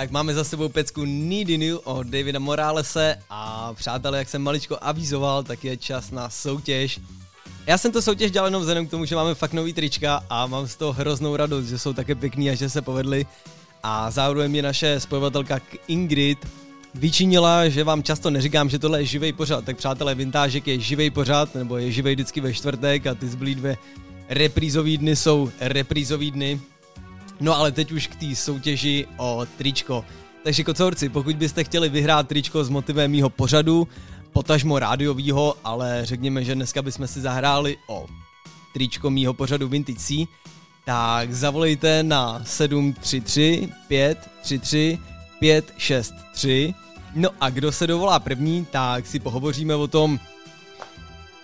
Tak 0.09 0.12
máme 0.12 0.35
za 0.35 0.44
sebou 0.44 0.68
pecku 0.68 1.05
Needing 1.05 1.62
You 1.62 1.79
od 1.85 2.07
Davida 2.07 2.38
Moralese 2.38 3.16
a 3.31 3.73
přátelé, 3.75 4.18
jak 4.18 4.29
jsem 4.29 4.42
maličko 4.42 4.79
avizoval, 4.81 5.42
tak 5.42 5.64
je 5.64 5.77
čas 5.77 6.11
na 6.11 6.31
soutěž. 6.31 7.01
Já 7.66 7.79
jsem 7.79 7.92
to 7.92 8.03
soutěž 8.03 8.31
dělal 8.31 8.47
jenom 8.47 8.61
vzhledem 8.61 8.87
k 8.87 8.90
tomu, 8.90 9.05
že 9.05 9.16
máme 9.16 9.35
fakt 9.35 9.53
nový 9.53 9.73
trička 9.73 10.25
a 10.31 10.47
mám 10.47 10.68
z 10.68 10.77
toho 10.77 10.92
hroznou 10.92 11.37
radost, 11.37 11.66
že 11.66 11.79
jsou 11.79 11.92
také 11.92 12.14
pěkný 12.14 12.51
a 12.51 12.55
že 12.55 12.71
se 12.71 12.83
povedly. 12.83 13.27
A 13.83 14.11
zároveň 14.11 14.51
mě 14.51 14.62
naše 14.62 15.01
spojovatelka 15.01 15.61
Ingrid 15.88 16.49
vyčinila, 16.94 17.68
že 17.68 17.85
vám 17.85 18.03
často 18.03 18.31
neříkám, 18.31 18.68
že 18.68 18.79
tohle 18.79 19.01
je 19.01 19.07
živej 19.07 19.33
pořad. 19.33 19.64
Tak 19.64 19.77
přátelé, 19.77 20.14
Vintážek 20.14 20.66
je 20.66 20.81
živej 20.81 21.11
pořad, 21.11 21.55
nebo 21.55 21.77
je 21.77 21.92
živej 21.92 22.14
vždycky 22.14 22.40
ve 22.40 22.55
čtvrtek 22.55 23.07
a 23.07 23.14
ty 23.14 23.29
zbylý 23.29 23.55
dvě 23.55 23.77
reprízový 24.29 24.99
dny 24.99 25.16
jsou 25.16 25.51
reprízový 25.61 26.31
dny. 26.31 26.61
No 27.40 27.57
ale 27.57 27.72
teď 27.72 27.92
už 27.92 28.07
k 28.07 28.16
té 28.16 28.37
soutěži 28.37 29.07
o 29.16 29.46
tričko. 29.59 30.05
Takže 30.44 30.64
kocourci, 30.64 31.09
pokud 31.09 31.37
byste 31.37 31.64
chtěli 31.64 31.88
vyhrát 31.88 32.29
tričko 32.29 32.64
s 32.64 32.68
motivem 32.68 33.11
mýho 33.11 33.31
pořadu, 33.31 33.88
potažmo 34.33 34.79
rádiovýho, 34.79 35.55
ale 35.64 36.01
řekněme, 36.03 36.44
že 36.44 36.55
dneska 36.55 36.83
bychom 36.83 37.07
si 37.07 37.20
zahráli 37.20 37.77
o 37.87 38.07
tričko 38.72 39.11
mýho 39.11 39.35
pořadu 39.35 39.68
Vintage 39.68 39.98
C, 39.98 40.14
tak 40.85 41.33
zavolejte 41.33 42.03
na 42.03 42.44
733 42.44 43.68
533 43.88 44.98
563. 45.40 46.74
No 47.14 47.31
a 47.40 47.51
kdo 47.51 47.72
se 47.72 47.87
dovolá 47.87 48.18
první, 48.18 48.64
tak 48.64 49.07
si 49.07 49.18
pohovoříme 49.18 49.74
o 49.74 49.88
tom, 49.88 50.18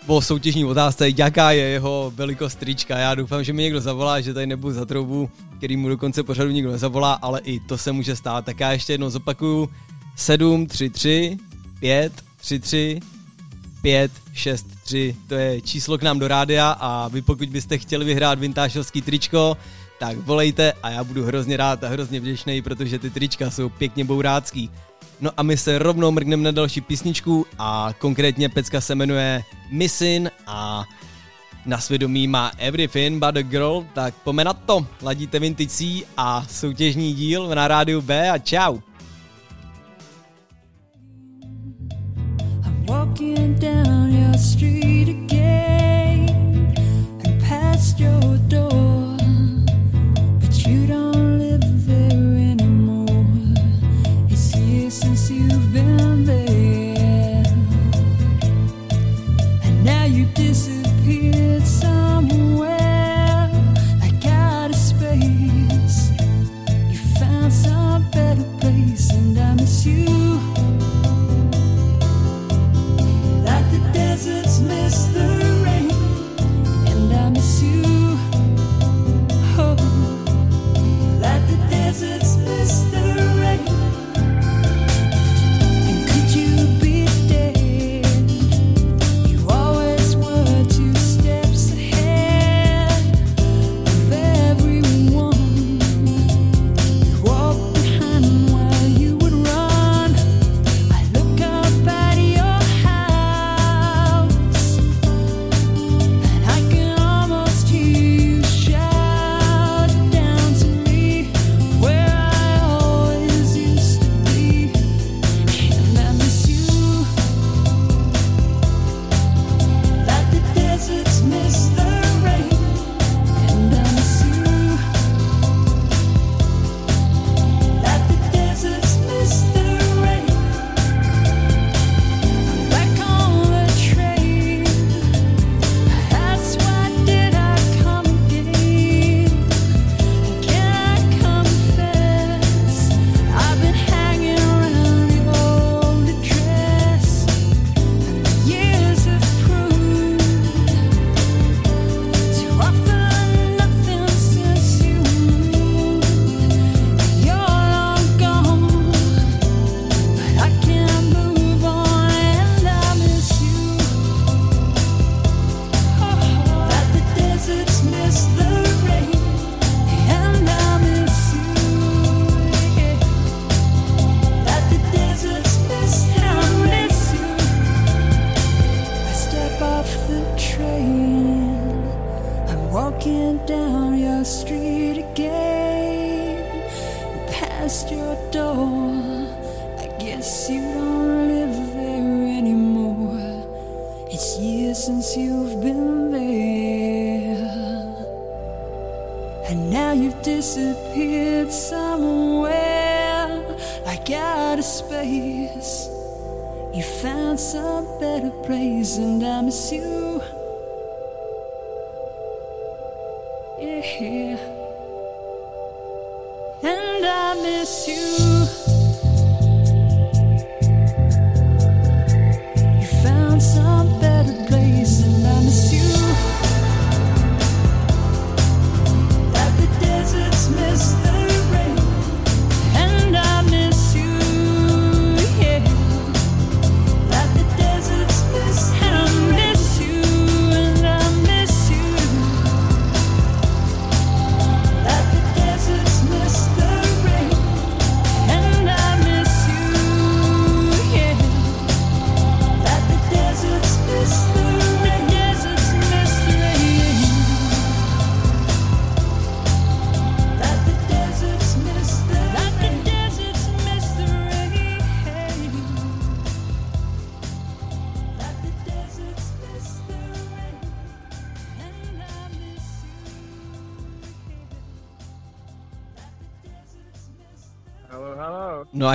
o 0.06 0.20
soutěžní 0.22 0.64
otázce, 0.64 1.08
jaká 1.16 1.50
je 1.50 1.62
jeho 1.62 2.12
velikost 2.14 2.54
trička. 2.54 2.98
Já 2.98 3.14
doufám, 3.14 3.44
že 3.44 3.52
mi 3.52 3.62
někdo 3.62 3.80
zavolá, 3.80 4.20
že 4.20 4.34
tady 4.34 4.46
nebudu 4.46 4.74
za 4.74 4.84
troubu, 4.84 5.30
který 5.56 5.76
mu 5.76 5.88
do 5.88 5.96
konce 5.96 6.22
pořadu 6.22 6.50
nikdo 6.50 6.72
nezavolá, 6.72 7.12
ale 7.12 7.40
i 7.40 7.60
to 7.60 7.78
se 7.78 7.92
může 7.92 8.16
stát. 8.16 8.44
Tak 8.44 8.60
já 8.60 8.72
ještě 8.72 8.92
jednou 8.92 9.10
zopakuju. 9.10 9.70
7, 10.16 10.66
3, 10.66 10.90
3, 10.90 11.36
5, 11.80 12.12
3, 12.36 12.58
3, 12.58 13.00
5, 13.82 14.12
6, 14.32 14.66
3, 14.84 15.16
to 15.28 15.34
je 15.34 15.60
číslo 15.60 15.98
k 15.98 16.02
nám 16.02 16.18
do 16.18 16.28
rádia 16.28 16.70
a 16.70 17.08
vy 17.08 17.22
pokud 17.22 17.48
byste 17.48 17.78
chtěli 17.78 18.04
vyhrát 18.04 18.38
vintážovský 18.38 19.02
tričko, 19.02 19.56
tak 19.98 20.16
volejte 20.16 20.72
a 20.82 20.90
já 20.90 21.04
budu 21.04 21.24
hrozně 21.24 21.56
rád 21.56 21.84
a 21.84 21.88
hrozně 21.88 22.20
vděčný, 22.20 22.62
protože 22.62 22.98
ty 22.98 23.10
trička 23.10 23.50
jsou 23.50 23.68
pěkně 23.68 24.04
bourácký. 24.04 24.70
No 25.24 25.30
a 25.36 25.42
my 25.42 25.56
se 25.56 25.78
rovnou 25.78 26.10
mrgneme 26.10 26.42
na 26.42 26.50
další 26.50 26.80
písničku 26.80 27.46
a 27.58 27.90
konkrétně 27.98 28.48
pecka 28.48 28.80
se 28.80 28.94
jmenuje 28.94 29.42
Missin 29.70 30.30
a 30.46 30.84
na 31.66 31.78
svědomí 31.80 32.28
má 32.28 32.52
Everything 32.58 33.24
But 33.24 33.36
a 33.36 33.42
Girl, 33.42 33.86
tak 33.94 34.14
pome 34.14 34.44
na 34.44 34.52
to, 34.52 34.86
ladíte 35.02 35.38
Vintage 35.38 35.70
C 35.70 36.06
a 36.16 36.44
soutěžní 36.50 37.14
díl 37.14 37.48
na 37.48 37.68
rádiu 37.68 38.00
B 38.00 38.30
a 38.30 38.38
čau. 38.38 38.78
Walking 42.88 43.58
down 43.58 44.14
your 44.14 44.38
street 44.38 45.08
again 45.08 46.74
and 47.26 47.48
past 47.48 48.00
your 48.00 48.38
door, 48.38 48.93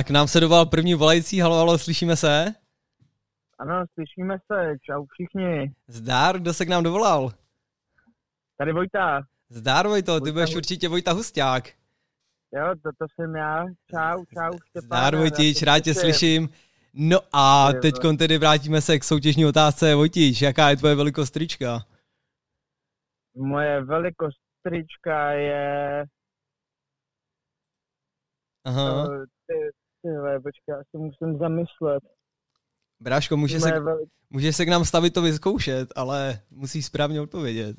a 0.00 0.02
k 0.02 0.10
nám 0.10 0.28
se 0.28 0.40
doval 0.40 0.66
první 0.66 0.94
volající, 0.94 1.40
halo, 1.40 1.56
halo, 1.56 1.78
slyšíme 1.78 2.16
se? 2.16 2.54
Ano, 3.58 3.84
slyšíme 3.94 4.38
se. 4.52 4.74
Čau 4.82 5.06
všichni. 5.06 5.72
Zdár, 5.88 6.38
kdo 6.38 6.54
se 6.54 6.66
k 6.66 6.68
nám 6.68 6.82
dovolal? 6.82 7.30
Tady 8.58 8.72
Vojta. 8.72 9.22
Zdár, 9.48 9.86
Vojto, 9.86 10.14
ty 10.14 10.20
Vojta 10.20 10.32
budeš 10.32 10.50
Hu- 10.50 10.56
určitě 10.56 10.88
Vojta 10.88 11.12
Husták. 11.12 11.68
Jo, 12.52 12.74
to, 12.82 12.90
to 12.98 13.06
jsem 13.14 13.34
já. 13.34 13.64
Čau, 13.90 14.24
čau. 14.24 14.58
Štěpáne, 14.68 14.86
Zdár, 14.86 15.16
Vojtič, 15.16 15.62
rád 15.62 15.80
tě 15.80 15.94
slyším. 15.94 16.48
No 16.94 17.18
a 17.32 17.68
teď 17.82 17.94
tedy 18.18 18.38
vrátíme 18.38 18.80
se 18.80 18.98
k 18.98 19.04
soutěžní 19.04 19.46
otázce. 19.46 19.94
Vojtíš, 19.94 20.42
jaká 20.42 20.70
je 20.70 20.76
tvoje 20.76 20.94
velikost 20.94 21.30
trička? 21.30 21.86
Moje 23.36 23.84
velikost 23.84 24.38
trička 24.62 25.30
je... 25.30 26.04
Aha. 28.64 29.08
Ty, 29.46 29.54
ty 30.02 30.08
vole, 30.08 30.40
počkej, 30.40 30.72
já 30.72 30.76
si 30.90 30.96
musím 30.98 31.38
zamyslet. 31.38 32.02
Bráško, 33.00 33.36
může 33.36 33.60
se, 33.60 33.68
Moje 33.68 33.80
veli, 33.80 34.04
může 34.30 34.52
se 34.52 34.64
k 34.66 34.68
nám 34.68 34.84
stavit 34.84 35.14
to 35.14 35.22
vyzkoušet, 35.22 35.88
ale 35.96 36.40
musíš 36.50 36.86
správně 36.86 37.20
odpovědět. 37.20 37.76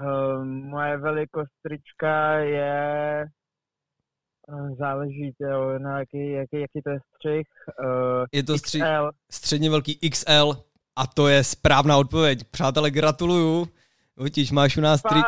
uh, 0.00 0.44
moje 0.44 0.96
velikost 0.96 1.50
trička 1.62 2.32
je... 2.38 3.24
Uh, 4.48 4.76
záleží, 4.78 5.34
jo, 5.40 5.78
na 5.78 5.98
jaký, 5.98 6.30
jaký, 6.30 6.60
jaký 6.60 6.82
to 6.84 6.90
je 6.90 6.98
střih. 7.14 7.46
Uh, 7.80 8.24
Je 8.32 8.42
to 8.42 8.52
stři- 8.54 8.80
XL. 8.80 9.10
středně 9.30 9.70
velký 9.70 9.98
XL 10.10 10.64
a 10.96 11.06
to 11.06 11.28
je 11.28 11.44
správná 11.44 11.96
odpověď. 11.96 12.44
Přátelé, 12.50 12.90
gratuluju. 12.90 13.68
Vojtíš, 14.16 14.50
máš 14.50 14.76
u 14.76 14.80
nás 14.80 15.02
tri... 15.02 15.20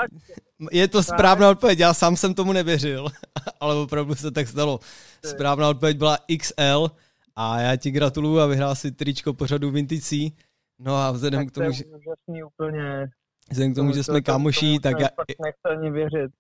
Je 0.72 0.88
to 0.88 1.02
správná 1.02 1.50
odpověď, 1.50 1.78
já 1.78 1.94
sám 1.94 2.16
jsem 2.16 2.34
tomu 2.34 2.52
nevěřil, 2.52 3.08
ale 3.60 3.74
opravdu 3.74 4.14
se 4.14 4.30
tak 4.30 4.48
stalo. 4.48 4.80
Správná 5.26 5.68
odpověď 5.68 5.96
byla 5.96 6.18
XL 6.38 6.90
a 7.36 7.60
já 7.60 7.76
ti 7.76 7.90
gratuluju 7.90 8.40
a 8.40 8.46
vyhrál 8.46 8.74
si 8.74 8.92
tričko 8.92 9.32
pořadu 9.34 9.70
Vinticí. 9.70 10.36
No 10.78 10.96
a 10.96 11.10
vzhledem 11.10 11.40
Tak 11.40 11.48
k 11.48 11.50
to 11.50 11.60
tomu, 11.60 11.72
že, 11.72 11.84
úžasný 11.84 12.42
úplně. 12.44 13.10
vzhledem 13.50 13.72
k 13.72 13.76
tomu, 13.76 13.92
že 13.92 14.04
jsme 14.04 14.22
to- 14.22 14.32
tomu 14.32 14.50
tak 14.82 15.00
já, 15.00 15.08
fakt 15.16 15.72
ani 15.78 15.90
věřit. 15.90 16.30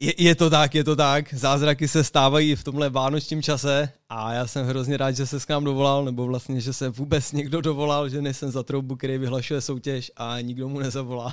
Je, 0.00 0.12
je 0.18 0.34
to 0.34 0.50
tak, 0.50 0.74
je 0.74 0.84
to 0.84 0.96
tak. 0.96 1.34
Zázraky 1.34 1.88
se 1.88 2.04
stávají 2.04 2.54
v 2.54 2.64
tomhle 2.64 2.90
vánočním 2.90 3.42
čase 3.42 3.88
a 4.08 4.32
já 4.32 4.46
jsem 4.46 4.66
hrozně 4.66 4.96
rád, 4.96 5.10
že 5.12 5.26
se 5.26 5.40
s 5.40 5.48
nám 5.48 5.64
dovolal, 5.64 6.04
nebo 6.04 6.26
vlastně, 6.26 6.60
že 6.60 6.72
se 6.72 6.88
vůbec 6.88 7.32
někdo 7.32 7.60
dovolal, 7.60 8.08
že 8.08 8.22
nejsem 8.22 8.50
za 8.50 8.62
troubu, 8.62 8.96
který 8.96 9.18
vyhlašuje 9.18 9.60
soutěž 9.60 10.12
a 10.16 10.40
nikdo 10.40 10.68
mu 10.68 10.78
nezavolá. 10.78 11.32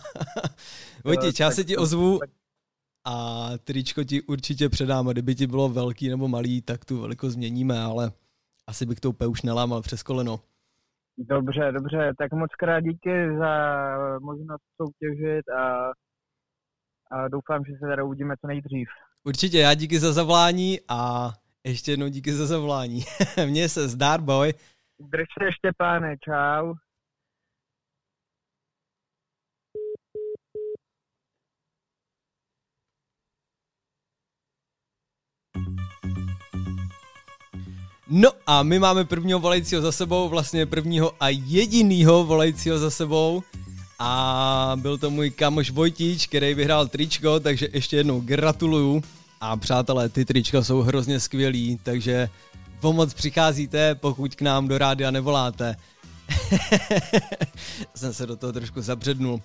Vojtič, 1.05 1.39
já 1.39 1.51
se 1.51 1.63
ti 1.63 1.77
ozvu 1.77 2.19
a 3.07 3.47
tričko 3.63 4.03
ti 4.03 4.21
určitě 4.21 4.69
předám 4.69 5.07
a 5.07 5.11
kdyby 5.11 5.35
ti 5.35 5.47
bylo 5.47 5.69
velký 5.69 6.09
nebo 6.09 6.27
malý, 6.27 6.61
tak 6.61 6.85
tu 6.85 7.01
velikost 7.01 7.33
změníme, 7.33 7.79
ale 7.79 8.11
asi 8.67 8.85
bych 8.85 8.99
to 8.99 9.09
úplně 9.09 9.27
už 9.27 9.41
nelámal 9.41 9.81
přes 9.81 10.03
koleno. 10.03 10.39
Dobře, 11.17 11.71
dobře, 11.71 12.13
tak 12.17 12.33
moc 12.33 12.49
krát 12.59 12.79
díky 12.79 13.37
za 13.37 13.75
možnost 14.19 14.61
soutěžit 14.81 15.49
a 15.49 15.91
doufám, 17.27 17.63
že 17.65 17.73
se 17.73 17.87
teda 17.89 18.03
uvidíme 18.03 18.35
co 18.41 18.47
nejdřív. 18.47 18.87
Určitě, 19.23 19.59
já 19.59 19.73
díky 19.73 19.99
za 19.99 20.13
zavolání 20.13 20.79
a 20.87 21.31
ještě 21.63 21.91
jednou 21.91 22.07
díky 22.07 22.33
za 22.33 22.45
zavolání. 22.45 23.03
Mně 23.45 23.69
se 23.69 23.87
zdár, 23.87 24.21
boj. 24.21 24.53
Drž 24.99 25.27
se 25.39 25.51
Štěpáne, 25.51 26.15
čau. 26.17 26.73
No 38.13 38.29
a 38.47 38.63
my 38.63 38.79
máme 38.79 39.05
prvního 39.05 39.39
volajícího 39.39 39.81
za 39.81 39.91
sebou, 39.91 40.29
vlastně 40.29 40.65
prvního 40.65 41.11
a 41.19 41.29
jedinýho 41.29 42.25
volajícího 42.25 42.79
za 42.79 42.91
sebou. 42.91 43.43
A 44.03 44.71
byl 44.75 44.97
to 44.97 45.09
můj 45.09 45.29
kamoš 45.29 45.71
Vojtíč, 45.71 46.27
který 46.27 46.53
vyhrál 46.53 46.87
tričko, 46.87 47.39
takže 47.39 47.67
ještě 47.73 47.97
jednou 47.97 48.21
gratuluju. 48.21 49.03
A 49.41 49.57
přátelé, 49.57 50.09
ty 50.09 50.25
trička 50.25 50.63
jsou 50.63 50.81
hrozně 50.81 51.19
skvělý, 51.19 51.79
takže 51.83 52.29
pomoc 52.79 53.13
přicházíte, 53.13 53.95
pokud 53.95 54.35
k 54.35 54.41
nám 54.41 54.67
do 54.67 54.77
rádia 54.77 55.11
nevoláte. 55.11 55.75
Jsem 57.95 58.13
se 58.13 58.25
do 58.25 58.35
toho 58.35 58.53
trošku 58.53 58.81
zabřednul. 58.81 59.41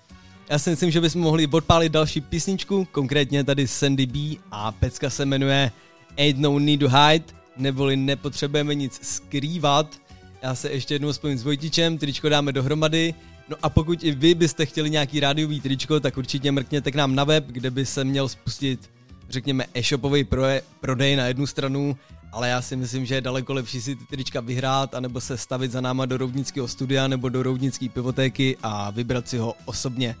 Já 0.49 0.59
si 0.59 0.69
myslím, 0.69 0.91
že 0.91 1.01
bychom 1.01 1.21
mohli 1.21 1.47
odpálit 1.47 1.91
další 1.91 2.21
písničku, 2.21 2.87
konkrétně 2.91 3.43
tady 3.43 3.67
Sandy 3.67 4.05
B 4.05 4.19
a 4.51 4.71
pecka 4.71 5.09
se 5.09 5.25
jmenuje 5.25 5.71
Ain't 6.17 6.39
No 6.39 6.59
Need 6.59 6.79
to 6.79 6.89
Hide, 6.89 7.25
neboli 7.57 7.95
nepotřebujeme 7.95 8.75
nic 8.75 8.99
skrývat. 9.03 9.95
Já 10.41 10.55
se 10.55 10.69
ještě 10.69 10.95
jednou 10.95 11.13
spojím 11.13 11.37
s 11.37 11.43
Vojtičem, 11.43 11.97
tričko 11.97 12.29
dáme 12.29 12.51
dohromady. 12.51 13.13
No 13.49 13.57
a 13.61 13.69
pokud 13.69 14.03
i 14.03 14.11
vy 14.11 14.35
byste 14.35 14.65
chtěli 14.65 14.89
nějaký 14.89 15.19
rádiový 15.19 15.61
tričko, 15.61 15.99
tak 15.99 16.17
určitě 16.17 16.51
mrkněte 16.51 16.91
k 16.91 16.95
nám 16.95 17.15
na 17.15 17.23
web, 17.23 17.45
kde 17.47 17.71
by 17.71 17.85
se 17.85 18.03
měl 18.03 18.29
spustit, 18.29 18.89
řekněme, 19.29 19.65
e-shopový 19.73 20.23
proje- 20.23 20.61
prodej 20.79 21.15
na 21.15 21.25
jednu 21.25 21.47
stranu, 21.47 21.97
ale 22.31 22.49
já 22.49 22.61
si 22.61 22.75
myslím, 22.75 23.05
že 23.05 23.15
je 23.15 23.21
daleko 23.21 23.53
lepší 23.53 23.81
si 23.81 23.95
ty 23.95 24.05
trička 24.05 24.41
vyhrát, 24.41 24.95
anebo 24.95 25.21
se 25.21 25.37
stavit 25.37 25.71
za 25.71 25.81
náma 25.81 26.05
do 26.05 26.17
roudnického 26.17 26.67
studia 26.67 27.07
nebo 27.07 27.29
do 27.29 27.43
roudnické 27.43 27.89
pivotéky 27.89 28.57
a 28.63 28.91
vybrat 28.91 29.27
si 29.27 29.37
ho 29.37 29.53
osobně. 29.65 30.15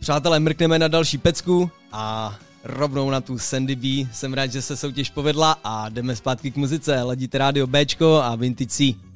Přátelé, 0.00 0.40
mrkneme 0.40 0.78
na 0.78 0.88
další 0.88 1.18
pecku 1.18 1.70
a 1.92 2.36
rovnou 2.64 3.10
na 3.10 3.20
tu 3.20 3.38
Sandy 3.38 3.76
B. 3.76 3.86
Jsem 4.12 4.34
rád, 4.34 4.52
že 4.52 4.62
se 4.62 4.76
soutěž 4.76 5.10
povedla 5.10 5.58
a 5.64 5.88
jdeme 5.88 6.16
zpátky 6.16 6.50
k 6.50 6.56
muzice. 6.56 7.02
Ladíte 7.02 7.38
rádio 7.38 7.66
Bčko 7.66 8.22
a 8.22 8.34
Vintage 8.36 8.70
C. 8.70 9.07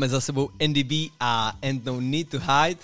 Máme 0.00 0.08
za 0.08 0.20
sebou 0.20 0.50
NDB 0.66 1.12
a 1.20 1.52
And 1.62 1.84
No 1.84 2.00
Need 2.00 2.28
to 2.28 2.38
Hide. 2.38 2.80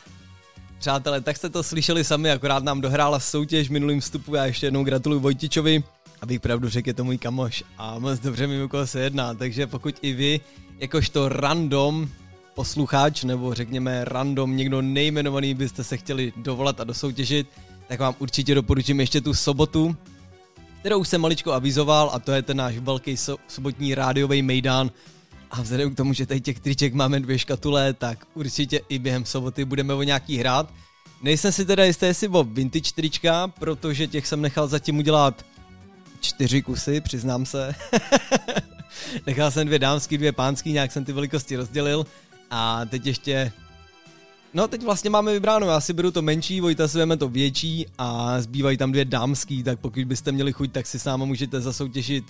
Přátelé, 0.79 1.21
tak 1.21 1.37
jste 1.37 1.49
to 1.49 1.63
slyšeli 1.63 2.05
sami, 2.05 2.31
akorát 2.31 2.65
nám 2.65 2.81
dohrála 2.81 3.21
soutěž 3.21 3.69
v 3.69 3.73
minulým 3.73 4.01
vstupu. 4.01 4.35
Já 4.35 4.47
ještě 4.47 4.67
jednou 4.67 4.85
gratuluju 4.85 5.21
Vojtičovi, 5.21 5.85
abych 6.23 6.41
pravdu 6.41 6.69
řekl, 6.69 6.89
je 6.89 6.95
to 6.95 7.05
můj 7.05 7.19
kamoš 7.19 7.65
a 7.79 7.99
moc 7.99 8.21
dobře 8.21 8.47
mi 8.47 8.69
koho 8.69 8.87
se 8.87 9.01
jedná, 9.01 9.35
takže 9.35 9.67
pokud 9.67 9.95
i 10.03 10.13
vy, 10.13 10.41
jakožto 10.79 11.29
random 11.29 12.09
posluchač, 12.55 13.25
nebo 13.25 13.55
řekněme 13.55 14.05
random, 14.05 14.57
někdo 14.57 14.83
nejmenovaný 14.83 15.55
byste 15.55 15.85
se 15.85 15.97
chtěli 15.97 16.33
dovolat 16.37 16.81
a 16.81 16.85
dosoutěžit, 16.85 17.49
tak 17.89 18.01
vám 18.01 18.15
určitě 18.19 18.55
doporučím 18.55 19.01
ještě 19.01 19.21
tu 19.21 19.35
sobotu, 19.35 19.97
kterou 20.81 21.05
jsem 21.05 21.21
maličko 21.21 21.53
avizoval 21.53 22.11
a 22.13 22.19
to 22.19 22.33
je 22.33 22.43
ten 22.43 22.57
náš 22.57 22.79
velký 22.79 23.15
so- 23.15 23.39
sobotní 23.49 23.95
rádiový 23.95 24.43
mejdán. 24.43 24.91
A 25.51 25.63
vzhledem 25.63 25.95
k 25.95 25.97
tomu, 25.97 26.13
že 26.13 26.27
tady 26.27 26.41
těch 26.41 26.61
triček 26.61 26.95
máme 26.95 27.21
dvě 27.21 27.39
škatule, 27.39 27.93
tak 27.93 28.27
určitě 28.35 28.81
i 28.89 28.99
během 28.99 29.25
soboty 29.25 29.65
budeme 29.65 29.95
o 29.95 30.03
nějaký 30.03 30.37
hrát. 30.37 30.73
Nejsem 31.23 31.53
si 31.53 31.65
teda 31.65 31.85
jistý, 31.85 32.07
jestli 32.07 32.29
o 32.29 32.45
vintage 32.45 32.93
trička, 32.95 33.49
protože 33.49 34.07
těch 34.07 34.27
jsem 34.27 34.43
nechal 34.43 34.69
zatím 34.69 34.99
udělat 34.99 35.45
čtyři 36.21 36.63
kusy, 36.63 37.01
přiznám 37.01 37.47
se. 37.47 37.75
nechal 39.27 39.51
jsem 39.51 39.67
dvě 39.67 39.79
dámský, 39.79 40.19
dvě 40.19 40.33
pánský, 40.33 40.73
nějak 40.73 40.93
jsem 40.93 41.05
ty 41.05 41.13
velikosti 41.13 41.57
rozdělil. 41.57 42.07
A 42.51 42.85
teď 42.85 43.07
ještě 43.07 43.53
No 44.55 44.69
teď 44.69 44.83
vlastně 44.83 45.11
máme 45.11 45.33
vybráno, 45.33 45.67
já 45.67 45.81
si 45.81 45.93
beru 45.93 46.11
to 46.11 46.23
menší, 46.23 46.61
Vojta 46.61 46.89
si 46.89 46.99
to 47.19 47.29
větší 47.29 47.87
a 47.99 48.41
zbývají 48.41 48.77
tam 48.77 48.93
dvě 48.93 49.05
dámský, 49.05 49.63
tak 49.63 49.81
pokud 49.81 50.05
byste 50.05 50.33
měli 50.33 50.53
chuť, 50.53 50.73
tak 50.73 50.87
si 50.87 50.99
sáma 50.99 51.25
můžete 51.25 51.61
zasoutěžit 51.61 52.25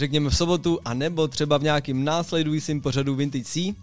řekněme 0.00 0.30
v 0.30 0.36
sobotu, 0.36 0.78
a 0.84 0.94
nebo 0.94 1.28
třeba 1.28 1.58
v 1.58 1.62
nějakým 1.62 2.04
následujícím 2.04 2.80
pořadu 2.80 3.14
Vintage 3.14 3.44
C. 3.44 3.74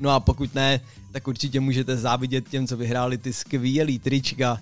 No 0.00 0.10
a 0.10 0.20
pokud 0.20 0.54
ne, 0.54 0.80
tak 1.12 1.28
určitě 1.28 1.60
můžete 1.60 1.96
závidět 1.96 2.48
těm, 2.48 2.66
co 2.66 2.76
vyhráli 2.76 3.18
ty 3.18 3.32
skvělý 3.32 3.98
trička. 3.98 4.60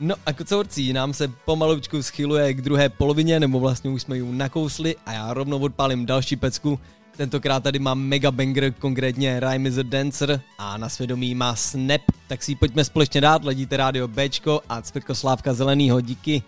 No 0.00 0.14
a 0.26 0.32
kocourcí 0.32 0.92
nám 0.92 1.12
se 1.14 1.28
pomalučku 1.28 2.02
schyluje 2.02 2.54
k 2.54 2.62
druhé 2.62 2.88
polovině, 2.88 3.40
nebo 3.40 3.60
vlastně 3.60 3.90
už 3.90 4.02
jsme 4.02 4.16
ji 4.16 4.32
nakousli 4.32 4.96
a 5.06 5.12
já 5.12 5.34
rovnou 5.34 5.58
odpálím 5.58 6.06
další 6.06 6.36
pecku. 6.36 6.78
Tentokrát 7.16 7.62
tady 7.62 7.78
mám 7.78 8.00
mega 8.00 8.30
banger, 8.30 8.72
konkrétně 8.72 9.40
Rhyme 9.40 9.68
is 9.68 9.78
a 9.78 9.82
Dancer 9.82 10.40
a 10.58 10.76
na 10.76 10.88
svědomí 10.88 11.34
má 11.34 11.54
Snap, 11.54 12.02
tak 12.28 12.42
si 12.42 12.52
ji 12.52 12.56
pojďme 12.56 12.84
společně 12.84 13.20
dát, 13.20 13.44
ledíte 13.44 13.76
rádio 13.76 14.08
Bčko 14.08 14.60
a 14.68 14.82
Cvrko 14.82 15.14
Slávka 15.14 15.54
Zelenýho, 15.54 16.00
díky. 16.00 16.42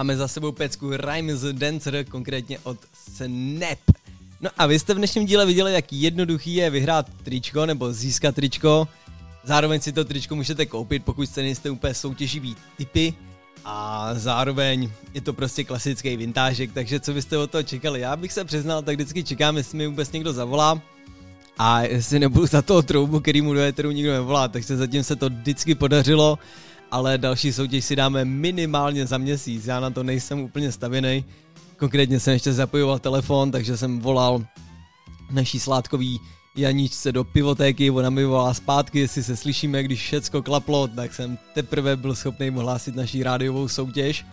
Máme 0.00 0.16
za 0.16 0.28
sebou 0.28 0.52
pecku 0.52 0.90
Rhyme 0.96 1.34
the 1.34 1.52
Dancer, 1.52 2.04
konkrétně 2.04 2.58
od 2.62 2.78
Snap. 2.92 3.78
No 4.40 4.50
a 4.58 4.66
vy 4.66 4.78
jste 4.78 4.94
v 4.94 4.96
dnešním 4.96 5.26
díle 5.26 5.46
viděli, 5.46 5.72
jak 5.72 5.92
jednoduchý 5.92 6.54
je 6.54 6.70
vyhrát 6.70 7.06
tričko 7.22 7.66
nebo 7.66 7.92
získat 7.92 8.34
tričko. 8.34 8.88
Zároveň 9.44 9.80
si 9.80 9.92
to 9.92 10.04
tričko 10.04 10.36
můžete 10.36 10.66
koupit, 10.66 11.04
pokud 11.04 11.22
jste 11.22 11.42
nejste 11.42 11.70
úplně 11.70 11.94
soutěživý 11.94 12.56
typy. 12.76 13.14
A 13.64 14.08
zároveň 14.14 14.90
je 15.14 15.20
to 15.20 15.32
prostě 15.32 15.64
klasický 15.64 16.16
vintážek, 16.16 16.72
takže 16.72 17.00
co 17.00 17.12
byste 17.12 17.38
od 17.38 17.50
toho 17.50 17.62
čekali? 17.62 18.00
Já 18.00 18.16
bych 18.16 18.32
se 18.32 18.44
přiznal, 18.44 18.82
tak 18.82 18.94
vždycky 18.94 19.24
čekám, 19.24 19.56
jestli 19.56 19.78
mi 19.78 19.86
vůbec 19.86 20.12
někdo 20.12 20.32
zavolá. 20.32 20.82
A 21.58 21.82
jestli 21.82 22.18
nebudu 22.18 22.46
za 22.46 22.62
toho 22.62 22.82
troubu, 22.82 23.20
který 23.20 23.42
mu 23.42 23.54
do 23.54 23.60
éteru 23.60 23.90
nikdo 23.90 24.12
nevolá, 24.12 24.48
takže 24.48 24.76
zatím 24.76 25.04
se 25.04 25.16
to 25.16 25.28
vždycky 25.28 25.74
podařilo, 25.74 26.38
ale 26.90 27.18
další 27.18 27.52
soutěž 27.52 27.84
si 27.84 27.96
dáme 27.96 28.24
minimálně 28.24 29.06
za 29.06 29.18
měsíc, 29.18 29.66
já 29.66 29.80
na 29.80 29.90
to 29.90 30.02
nejsem 30.02 30.40
úplně 30.40 30.72
stavěný. 30.72 31.24
Konkrétně 31.76 32.20
jsem 32.20 32.32
ještě 32.32 32.52
zapojoval 32.52 32.98
telefon, 32.98 33.50
takže 33.50 33.76
jsem 33.76 34.00
volal 34.00 34.44
naší 35.30 35.60
sládkový 35.60 36.20
Janíčce 36.56 37.12
do 37.12 37.24
pivotéky, 37.24 37.90
ona 37.90 38.10
mi 38.10 38.24
volá 38.24 38.54
zpátky, 38.54 38.98
jestli 38.98 39.22
se 39.22 39.36
slyšíme, 39.36 39.82
když 39.82 40.00
všecko 40.02 40.42
klaplo, 40.42 40.88
tak 40.88 41.14
jsem 41.14 41.38
teprve 41.54 41.96
byl 41.96 42.14
schopný 42.14 42.50
mu 42.50 42.60
hlásit 42.60 42.94
naší 42.94 43.22
rádiovou 43.22 43.68
soutěž. 43.68 44.26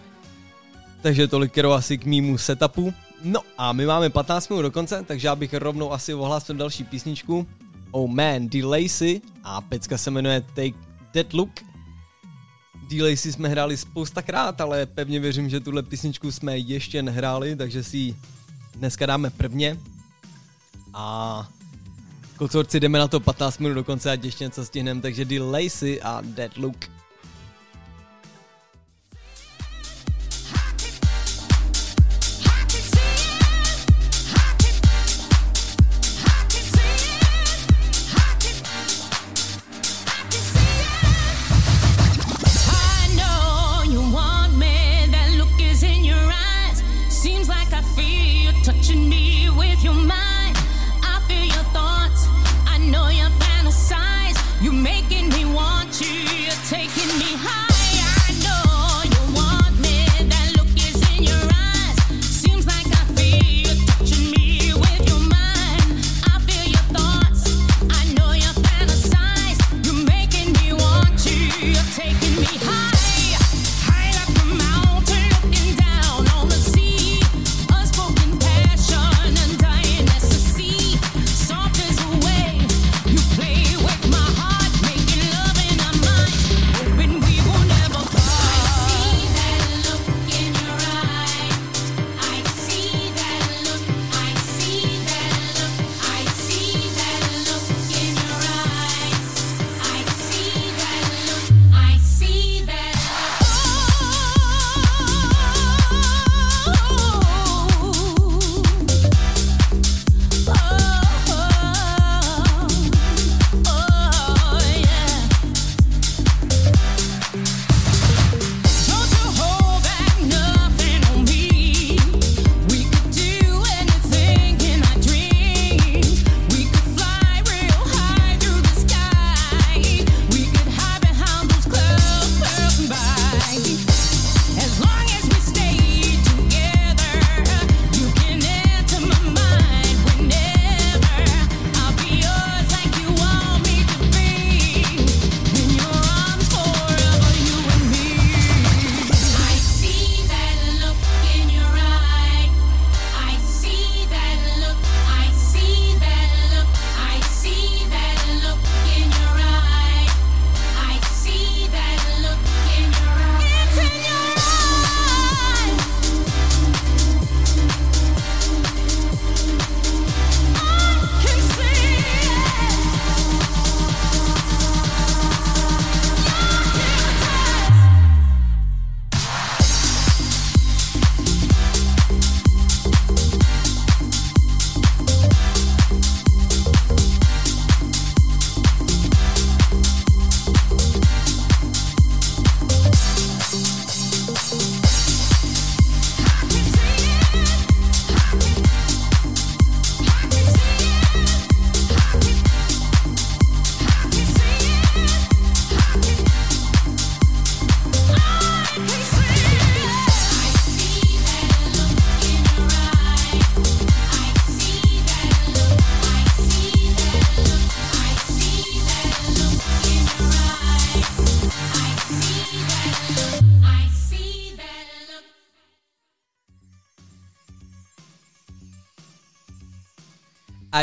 Takže 1.01 1.28
tolik 1.28 1.58
asi 1.58 1.97
k 1.97 2.05
mýmu 2.05 2.38
setupu. 2.38 2.93
No 3.24 3.39
a 3.58 3.74
my 3.74 3.86
máme 3.86 4.10
15 4.10 4.49
minut 4.49 4.62
do 4.62 4.72
konce, 4.72 5.03
takže 5.08 5.28
já 5.28 5.36
bych 5.36 5.53
rovnou 5.53 5.91
asi 5.93 6.14
ohlásil 6.14 6.55
další 6.55 6.84
písničku. 6.84 7.47
Oh 7.91 8.12
man, 8.12 8.47
D-Lacy 8.47 9.22
a 9.43 9.62
pecka 9.62 9.97
se 9.97 10.12
jmenuje 10.12 10.41
Take 10.41 10.78
That 11.12 11.34
Look. 11.34 11.49
D-Lacy 12.90 13.32
jsme 13.32 13.50
hráli 13.50 13.78
spoustakrát, 13.78 14.62
ale 14.62 14.86
pevně 14.86 15.20
věřím, 15.20 15.50
že 15.50 15.60
tuhle 15.60 15.84
písničku 15.84 16.32
jsme 16.32 16.58
ještě 16.58 17.04
nehráli, 17.04 17.56
takže 17.56 17.84
si 17.84 17.98
ji 17.98 18.16
dneska 18.76 19.06
dáme 19.06 19.30
prvně. 19.30 19.78
A 20.94 21.48
kocorci 22.38 22.80
jdeme 22.80 23.00
na 23.00 23.08
to 23.08 23.20
15 23.20 23.60
minut 23.60 23.74
do 23.74 23.84
konce, 23.84 24.12
ať 24.12 24.24
ještě 24.24 24.44
něco 24.44 24.66
stihneme, 24.66 25.02
takže 25.02 25.26
D-Lacy 25.26 26.02
a 26.02 26.22
Dead 26.26 26.58
Look. 26.58 26.97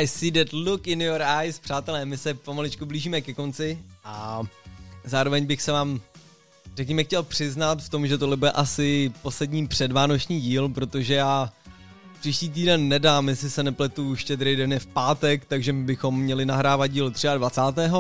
I 0.00 0.06
see 0.06 0.30
that 0.30 0.52
look 0.52 0.86
in 0.86 1.00
your 1.00 1.22
eyes. 1.22 1.58
Přátelé, 1.58 2.04
my 2.04 2.18
se 2.18 2.34
pomaličku 2.34 2.86
blížíme 2.86 3.20
ke 3.20 3.34
konci 3.34 3.78
a 4.04 4.42
zároveň 5.04 5.46
bych 5.46 5.62
se 5.62 5.72
vám, 5.72 6.00
řekněme, 6.76 7.04
chtěl 7.04 7.22
přiznat 7.22 7.82
v 7.82 7.88
tom, 7.88 8.06
že 8.06 8.18
tohle 8.18 8.36
bude 8.36 8.50
asi 8.50 9.12
poslední 9.22 9.66
předvánoční 9.66 10.40
díl, 10.40 10.68
protože 10.68 11.14
já 11.14 11.52
příští 12.20 12.48
týden 12.50 12.88
nedám, 12.88 13.28
jestli 13.28 13.50
se 13.50 13.62
nepletu, 13.62 14.16
štědrý 14.16 14.56
den 14.56 14.72
je 14.72 14.78
v 14.78 14.86
pátek, 14.86 15.44
takže 15.44 15.72
my 15.72 15.84
bychom 15.84 16.20
měli 16.20 16.46
nahrávat 16.46 16.90
díl 16.90 17.12
23. 17.36 17.90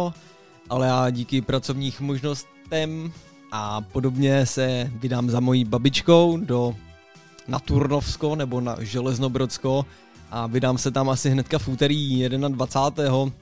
ale 0.70 0.86
já 0.86 1.10
díky 1.10 1.40
pracovních 1.40 2.00
možnostem 2.00 3.12
a 3.52 3.80
podobně 3.80 4.46
se 4.46 4.90
vydám 4.94 5.30
za 5.30 5.40
mojí 5.40 5.64
babičkou 5.64 6.36
do 6.36 6.76
na 7.48 7.58
Turnovsko 7.58 8.36
nebo 8.36 8.60
na 8.60 8.76
Železnobrodsko 8.80 9.86
a 10.30 10.46
vydám 10.46 10.78
se 10.78 10.90
tam 10.90 11.08
asi 11.08 11.30
hnedka 11.30 11.58
v 11.58 11.68
úterý 11.68 12.28
21. 12.28 13.32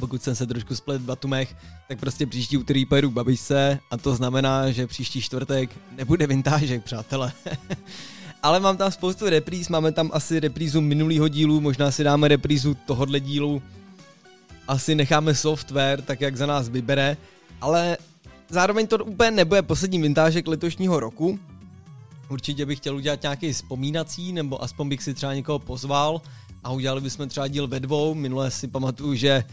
Pokud 0.00 0.22
jsem 0.22 0.34
se 0.34 0.46
trošku 0.46 0.74
splet 0.74 1.02
v 1.02 1.06
datumech, 1.06 1.56
tak 1.88 2.00
prostě 2.00 2.26
příští 2.26 2.56
úterý 2.56 2.86
pojedu 2.86 3.10
k 3.10 3.12
babičce 3.12 3.78
a 3.90 3.96
to 3.96 4.14
znamená, 4.14 4.70
že 4.70 4.86
příští 4.86 5.20
čtvrtek 5.20 5.70
nebude 5.96 6.26
vintážek, 6.26 6.84
přátelé. 6.84 7.32
Ale 8.42 8.60
mám 8.60 8.76
tam 8.76 8.92
spoustu 8.92 9.28
repríz, 9.28 9.68
máme 9.68 9.92
tam 9.92 10.10
asi 10.12 10.40
reprízu 10.40 10.80
minulého 10.80 11.28
dílu, 11.28 11.60
možná 11.60 11.90
si 11.90 12.04
dáme 12.04 12.28
reprízu 12.28 12.76
tohohle 12.86 13.20
dílu. 13.20 13.62
Asi 14.68 14.94
necháme 14.94 15.34
software, 15.34 16.02
tak 16.02 16.20
jak 16.20 16.36
za 16.36 16.46
nás 16.46 16.68
vybere, 16.68 17.16
ale 17.60 17.96
zároveň 18.48 18.86
to 18.86 19.04
úplně 19.04 19.30
nebude 19.30 19.62
poslední 19.62 20.02
vintážek 20.02 20.48
letošního 20.48 21.00
roku. 21.00 21.38
Určitě 22.28 22.66
bych 22.66 22.78
chtěl 22.78 22.96
udělat 22.96 23.22
nějaký 23.22 23.52
vzpomínací, 23.52 24.32
nebo 24.32 24.62
aspoň 24.62 24.88
bych 24.88 25.02
si 25.02 25.14
třeba 25.14 25.34
někoho 25.34 25.58
pozval 25.58 26.20
a 26.64 26.72
udělali 26.72 27.00
bychom 27.00 27.28
třeba 27.28 27.48
díl 27.48 27.66
ve 27.66 27.80
dvou. 27.80 28.14
Minule 28.14 28.50
si 28.50 28.68
pamatuju, 28.68 29.14
že 29.14 29.44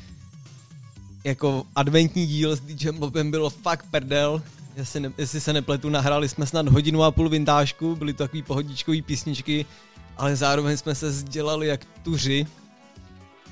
jako 1.23 1.63
adventní 1.75 2.27
díl 2.27 2.55
s 2.55 2.59
DJem 2.59 2.97
Bobem 2.97 3.31
bylo 3.31 3.49
fakt 3.49 3.85
prdel. 3.91 4.41
Jestli, 4.75 4.99
ne, 4.99 5.11
jestli 5.17 5.41
se 5.41 5.53
nepletu, 5.53 5.89
nahráli 5.89 6.29
jsme 6.29 6.45
snad 6.45 6.67
hodinu 6.67 7.03
a 7.03 7.11
půl 7.11 7.29
vintážku, 7.29 7.95
byly 7.95 8.13
to 8.13 8.23
takový 8.23 8.41
pohodičkový 8.41 9.01
písničky, 9.01 9.65
ale 10.17 10.35
zároveň 10.35 10.77
jsme 10.77 10.95
se 10.95 11.11
sdělali 11.11 11.67
jak 11.67 11.85
tuři. 12.03 12.47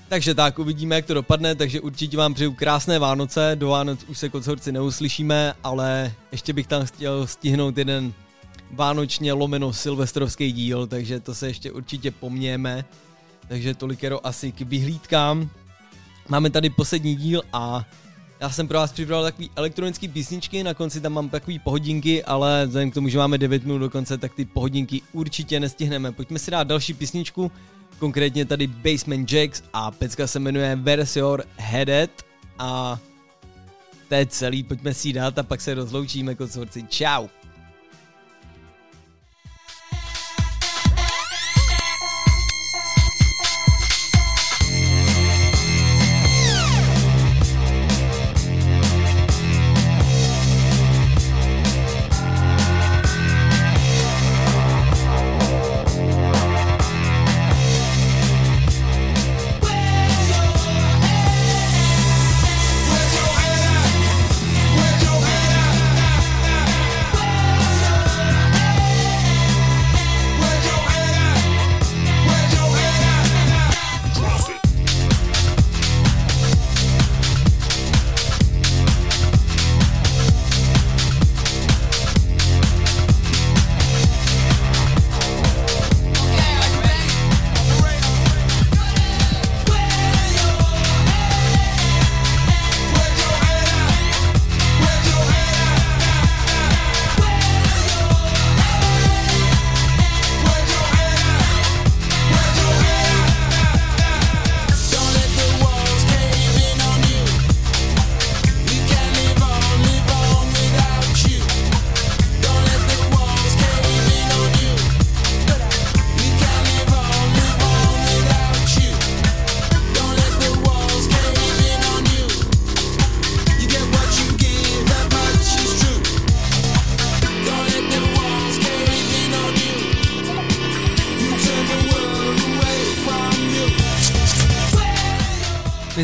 Takže 0.09 0.35
tak, 0.35 0.59
uvidíme, 0.59 0.95
jak 0.95 1.05
to 1.05 1.13
dopadne, 1.13 1.55
takže 1.55 1.81
určitě 1.81 2.17
vám 2.17 2.33
přeju 2.33 2.53
krásné 2.53 2.99
Vánoce, 2.99 3.51
do 3.55 3.67
Vánoc 3.67 3.99
už 4.07 4.17
se 4.17 4.29
kocorci 4.29 4.71
neuslyšíme, 4.71 5.53
ale 5.63 6.13
ještě 6.31 6.53
bych 6.53 6.67
tam 6.67 6.85
chtěl 6.85 7.27
stihnout 7.27 7.77
jeden 7.77 8.13
vánočně 8.75 9.33
lomeno 9.33 9.73
silvestrovský 9.73 10.51
díl, 10.51 10.87
takže 10.87 11.19
to 11.19 11.35
se 11.35 11.47
ještě 11.47 11.71
určitě 11.71 12.11
pomněme. 12.11 12.85
Takže 13.47 13.73
tolikero 13.73 14.27
asi 14.27 14.51
k 14.51 14.61
vyhlídkám. 14.61 15.49
Máme 16.27 16.49
tady 16.49 16.69
poslední 16.69 17.15
díl 17.15 17.41
a 17.53 17.85
já 18.39 18.49
jsem 18.49 18.67
pro 18.67 18.77
vás 18.77 18.91
připravil 18.91 19.23
takový 19.23 19.49
elektronický 19.55 20.07
písničky, 20.07 20.63
na 20.63 20.73
konci 20.73 21.01
tam 21.01 21.13
mám 21.13 21.29
takový 21.29 21.59
pohodinky, 21.59 22.23
ale 22.23 22.65
vzhledem 22.65 22.91
k 22.91 22.93
tomu, 22.93 23.09
že 23.09 23.17
máme 23.17 23.37
9 23.37 23.63
minut 23.63 23.79
do 23.79 23.89
konce, 23.89 24.17
tak 24.17 24.33
ty 24.33 24.45
pohodinky 24.45 25.01
určitě 25.11 25.59
nestihneme. 25.59 26.11
Pojďme 26.11 26.39
si 26.39 26.51
dát 26.51 26.67
další 26.67 26.93
písničku, 26.93 27.51
konkrétně 27.99 28.45
tady 28.45 28.67
Basement 28.67 29.31
Jacks 29.31 29.63
a 29.73 29.91
pecka 29.91 30.27
se 30.27 30.39
jmenuje 30.39 30.75
Where's 30.75 31.15
Your 31.15 31.43
Headed 31.57 32.11
a 32.59 32.99
to 34.09 34.15
je 34.15 34.25
celý, 34.25 34.63
pojďme 34.63 34.93
si 34.93 35.13
dát 35.13 35.37
a 35.37 35.43
pak 35.43 35.61
se 35.61 35.73
rozloučíme, 35.73 36.35
kocorci. 36.35 36.83
Čau! 36.89 37.27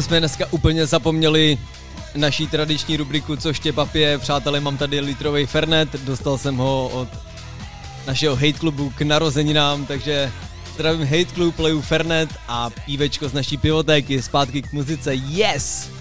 Jsme 0.09 0.19
dneska 0.19 0.45
úplně 0.51 0.85
zapomněli 0.85 1.57
naší 2.15 2.47
tradiční 2.47 2.97
rubriku 2.97 3.35
Co 3.35 3.53
štěpap 3.53 3.95
je. 3.95 4.17
Přátelé, 4.17 4.59
mám 4.59 4.77
tady 4.77 4.99
litrový 4.99 5.45
Fernet, 5.45 5.89
dostal 6.03 6.37
jsem 6.37 6.57
ho 6.57 6.87
od 6.87 7.07
našeho 8.07 8.35
hate 8.35 8.59
klubu 8.59 8.93
k 8.95 9.01
narozeninám, 9.01 9.85
takže 9.85 10.31
zdravím 10.73 11.07
hate 11.07 11.25
klub, 11.25 11.59
leju 11.59 11.81
Fernet 11.81 12.29
a 12.47 12.69
pívečko 12.69 13.29
z 13.29 13.33
naší 13.33 13.57
pivotéky 13.57 14.21
zpátky 14.21 14.61
k 14.61 14.73
muzice. 14.73 15.15
Yes! 15.15 15.98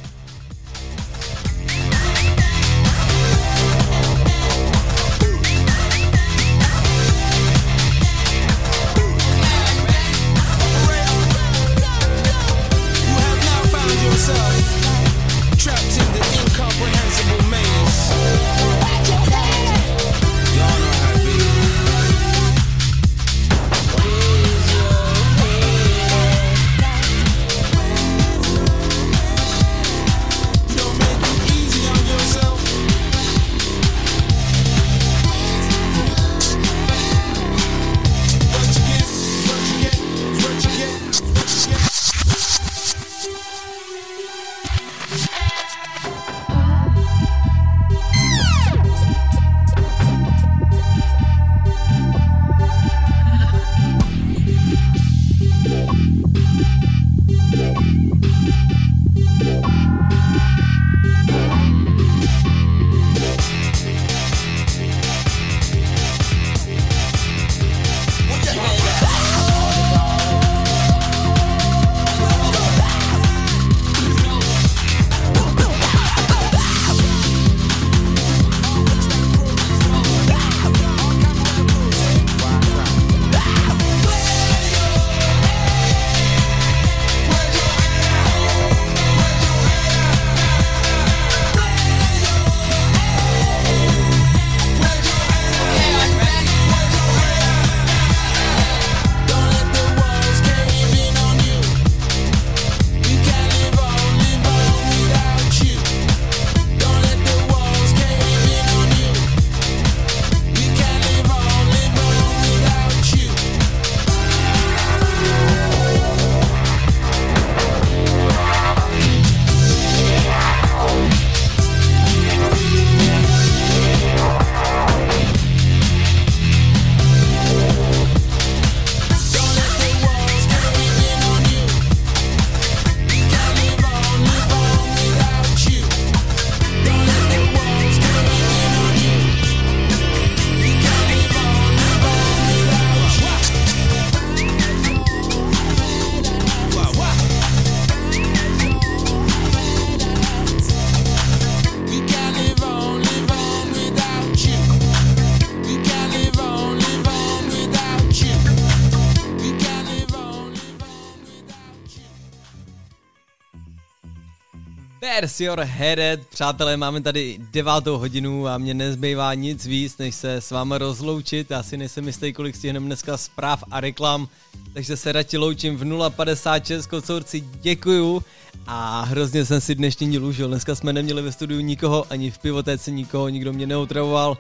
Your 165.40 165.60
Headed. 165.60 166.26
Přátelé, 166.26 166.76
máme 166.76 167.00
tady 167.00 167.38
devátou 167.52 167.98
hodinu 167.98 168.48
a 168.48 168.58
mě 168.58 168.74
nezbývá 168.74 169.34
nic 169.34 169.66
víc, 169.66 169.98
než 169.98 170.14
se 170.14 170.34
s 170.34 170.50
váma 170.50 170.78
rozloučit. 170.78 171.50
Já 171.50 171.62
si 171.62 171.76
nejsem 171.76 172.06
jistý, 172.06 172.32
kolik 172.32 172.56
stihneme 172.56 172.86
dneska 172.86 173.16
zpráv 173.16 173.64
a 173.70 173.80
reklam, 173.80 174.28
takže 174.72 174.96
se 174.96 175.12
radši 175.12 175.36
loučím 175.38 175.76
v 175.76 176.10
056. 176.10 176.86
Kocourci 176.86 177.40
děkuju 177.40 178.22
a 178.66 179.02
hrozně 179.02 179.44
jsem 179.44 179.60
si 179.60 179.74
dnešní 179.74 180.10
díl 180.10 180.24
užil. 180.24 180.48
Dneska 180.48 180.74
jsme 180.74 180.92
neměli 180.92 181.22
ve 181.22 181.32
studiu 181.32 181.60
nikoho, 181.60 182.06
ani 182.10 182.30
v 182.30 182.38
pivotéce 182.38 182.90
nikoho, 182.90 183.28
nikdo 183.28 183.52
mě 183.52 183.66
neotravoval 183.66 184.38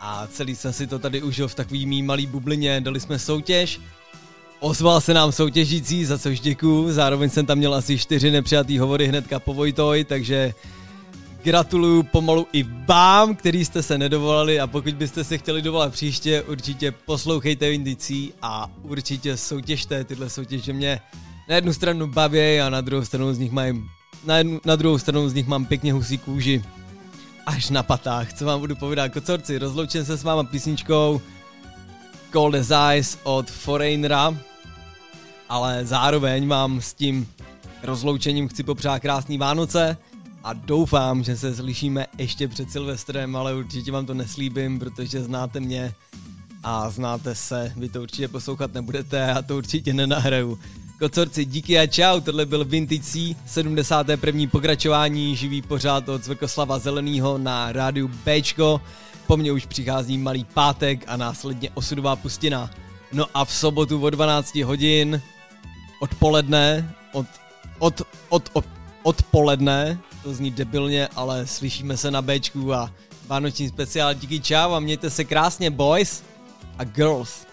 a 0.00 0.26
celý 0.26 0.56
jsem 0.56 0.72
si 0.72 0.86
to 0.86 0.98
tady 0.98 1.22
užil 1.22 1.48
v 1.48 1.54
takový 1.54 1.86
mý 1.86 2.02
malý 2.02 2.26
bublině. 2.26 2.80
Dali 2.80 3.00
jsme 3.00 3.18
soutěž, 3.18 3.80
Ozval 4.60 5.00
se 5.00 5.14
nám 5.14 5.32
soutěžící, 5.32 6.04
za 6.04 6.18
což 6.18 6.40
děkuju, 6.40 6.92
zároveň 6.92 7.30
jsem 7.30 7.46
tam 7.46 7.58
měl 7.58 7.74
asi 7.74 7.98
čtyři 7.98 8.30
nepřijatý 8.30 8.78
hovory 8.78 9.06
hnedka 9.06 9.40
po 9.40 9.54
Vojtoj, 9.54 10.04
takže 10.04 10.54
gratuluju 11.42 12.02
pomalu 12.02 12.46
i 12.52 12.66
vám, 12.86 13.36
který 13.36 13.64
jste 13.64 13.82
se 13.82 13.98
nedovolali 13.98 14.60
a 14.60 14.66
pokud 14.66 14.94
byste 14.94 15.24
se 15.24 15.38
chtěli 15.38 15.62
dovolat 15.62 15.92
příště, 15.92 16.42
určitě 16.42 16.92
poslouchejte 16.92 17.72
Indicí 17.72 18.32
a 18.42 18.70
určitě 18.82 19.36
soutěžte, 19.36 20.04
tyhle 20.04 20.30
soutěže 20.30 20.72
mě 20.72 21.00
na 21.48 21.54
jednu 21.54 21.72
stranu 21.72 22.06
baví 22.06 22.60
a 22.60 22.70
na 22.70 22.80
druhou 22.80 23.04
stranu 23.04 23.34
z 23.34 23.38
nich 23.38 23.52
mají, 23.52 23.84
na, 24.24 24.38
jednu, 24.38 24.60
na 24.64 24.76
druhou 24.76 24.98
stranu 24.98 25.28
z 25.28 25.34
nich 25.34 25.46
mám 25.46 25.66
pěkně 25.66 25.92
husí 25.92 26.18
kůži. 26.18 26.64
Až 27.46 27.70
na 27.70 27.82
patách, 27.82 28.32
co 28.32 28.44
vám 28.44 28.60
budu 28.60 28.76
povídat, 28.76 29.12
kocorci, 29.12 29.58
rozloučím 29.58 30.04
se 30.04 30.16
s 30.16 30.24
váma 30.24 30.44
písničkou 30.44 31.20
Cold 32.32 32.54
as 32.54 32.72
Ice 32.96 33.18
od 33.22 33.50
Foreignera, 33.50 34.34
ale 35.48 35.86
zároveň 35.86 36.48
vám 36.48 36.80
s 36.80 36.94
tím 36.94 37.28
rozloučením 37.82 38.48
chci 38.48 38.62
popřát 38.62 38.98
krásný 38.98 39.38
Vánoce 39.38 39.96
a 40.44 40.52
doufám, 40.52 41.24
že 41.24 41.36
se 41.36 41.54
slyšíme 41.54 42.06
ještě 42.18 42.48
před 42.48 42.70
Silvestrem, 42.70 43.36
ale 43.36 43.54
určitě 43.54 43.92
vám 43.92 44.06
to 44.06 44.14
neslíbím, 44.14 44.78
protože 44.78 45.22
znáte 45.22 45.60
mě 45.60 45.94
a 46.62 46.90
znáte 46.90 47.34
se, 47.34 47.72
vy 47.76 47.88
to 47.88 48.02
určitě 48.02 48.28
poslouchat 48.28 48.74
nebudete 48.74 49.32
a 49.32 49.42
to 49.42 49.56
určitě 49.56 49.94
nenahraju. 49.94 50.58
Kocorci, 50.98 51.44
díky 51.44 51.78
a 51.78 51.86
čau, 51.86 52.20
tohle 52.20 52.46
byl 52.46 52.64
Vintage 52.64 53.02
C, 53.02 53.36
71. 53.46 54.46
pokračování, 54.50 55.36
živý 55.36 55.62
pořád 55.62 56.08
od 56.08 56.24
Zvrkoslava 56.24 56.78
Zelenýho 56.78 57.38
na 57.38 57.72
rádiu 57.72 58.08
Bčko. 58.08 58.80
Po 59.26 59.36
mně 59.36 59.52
už 59.52 59.66
přichází 59.66 60.18
malý 60.18 60.44
pátek 60.44 61.04
a 61.06 61.16
následně 61.16 61.70
osudová 61.74 62.16
pustina. 62.16 62.70
No 63.12 63.26
a 63.34 63.44
v 63.44 63.52
sobotu 63.52 64.02
od 64.02 64.10
12 64.10 64.54
hodin 64.54 65.22
odpoledne, 66.00 66.94
od, 67.12 67.26
od, 67.78 68.02
od, 68.28 68.50
od, 68.52 68.64
odpoledne, 69.02 69.98
to 70.22 70.34
zní 70.34 70.50
debilně, 70.50 71.08
ale 71.16 71.46
slyšíme 71.46 71.96
se 71.96 72.10
na 72.10 72.22
Bčku 72.22 72.74
a 72.74 72.90
vánoční 73.26 73.68
speciál. 73.68 74.14
Díky 74.14 74.40
čau 74.40 74.72
a 74.72 74.80
mějte 74.80 75.10
se 75.10 75.24
krásně 75.24 75.70
boys 75.70 76.22
a 76.78 76.84
girls. 76.84 77.47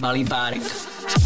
Malim 0.00 0.26
Park. 0.26 0.89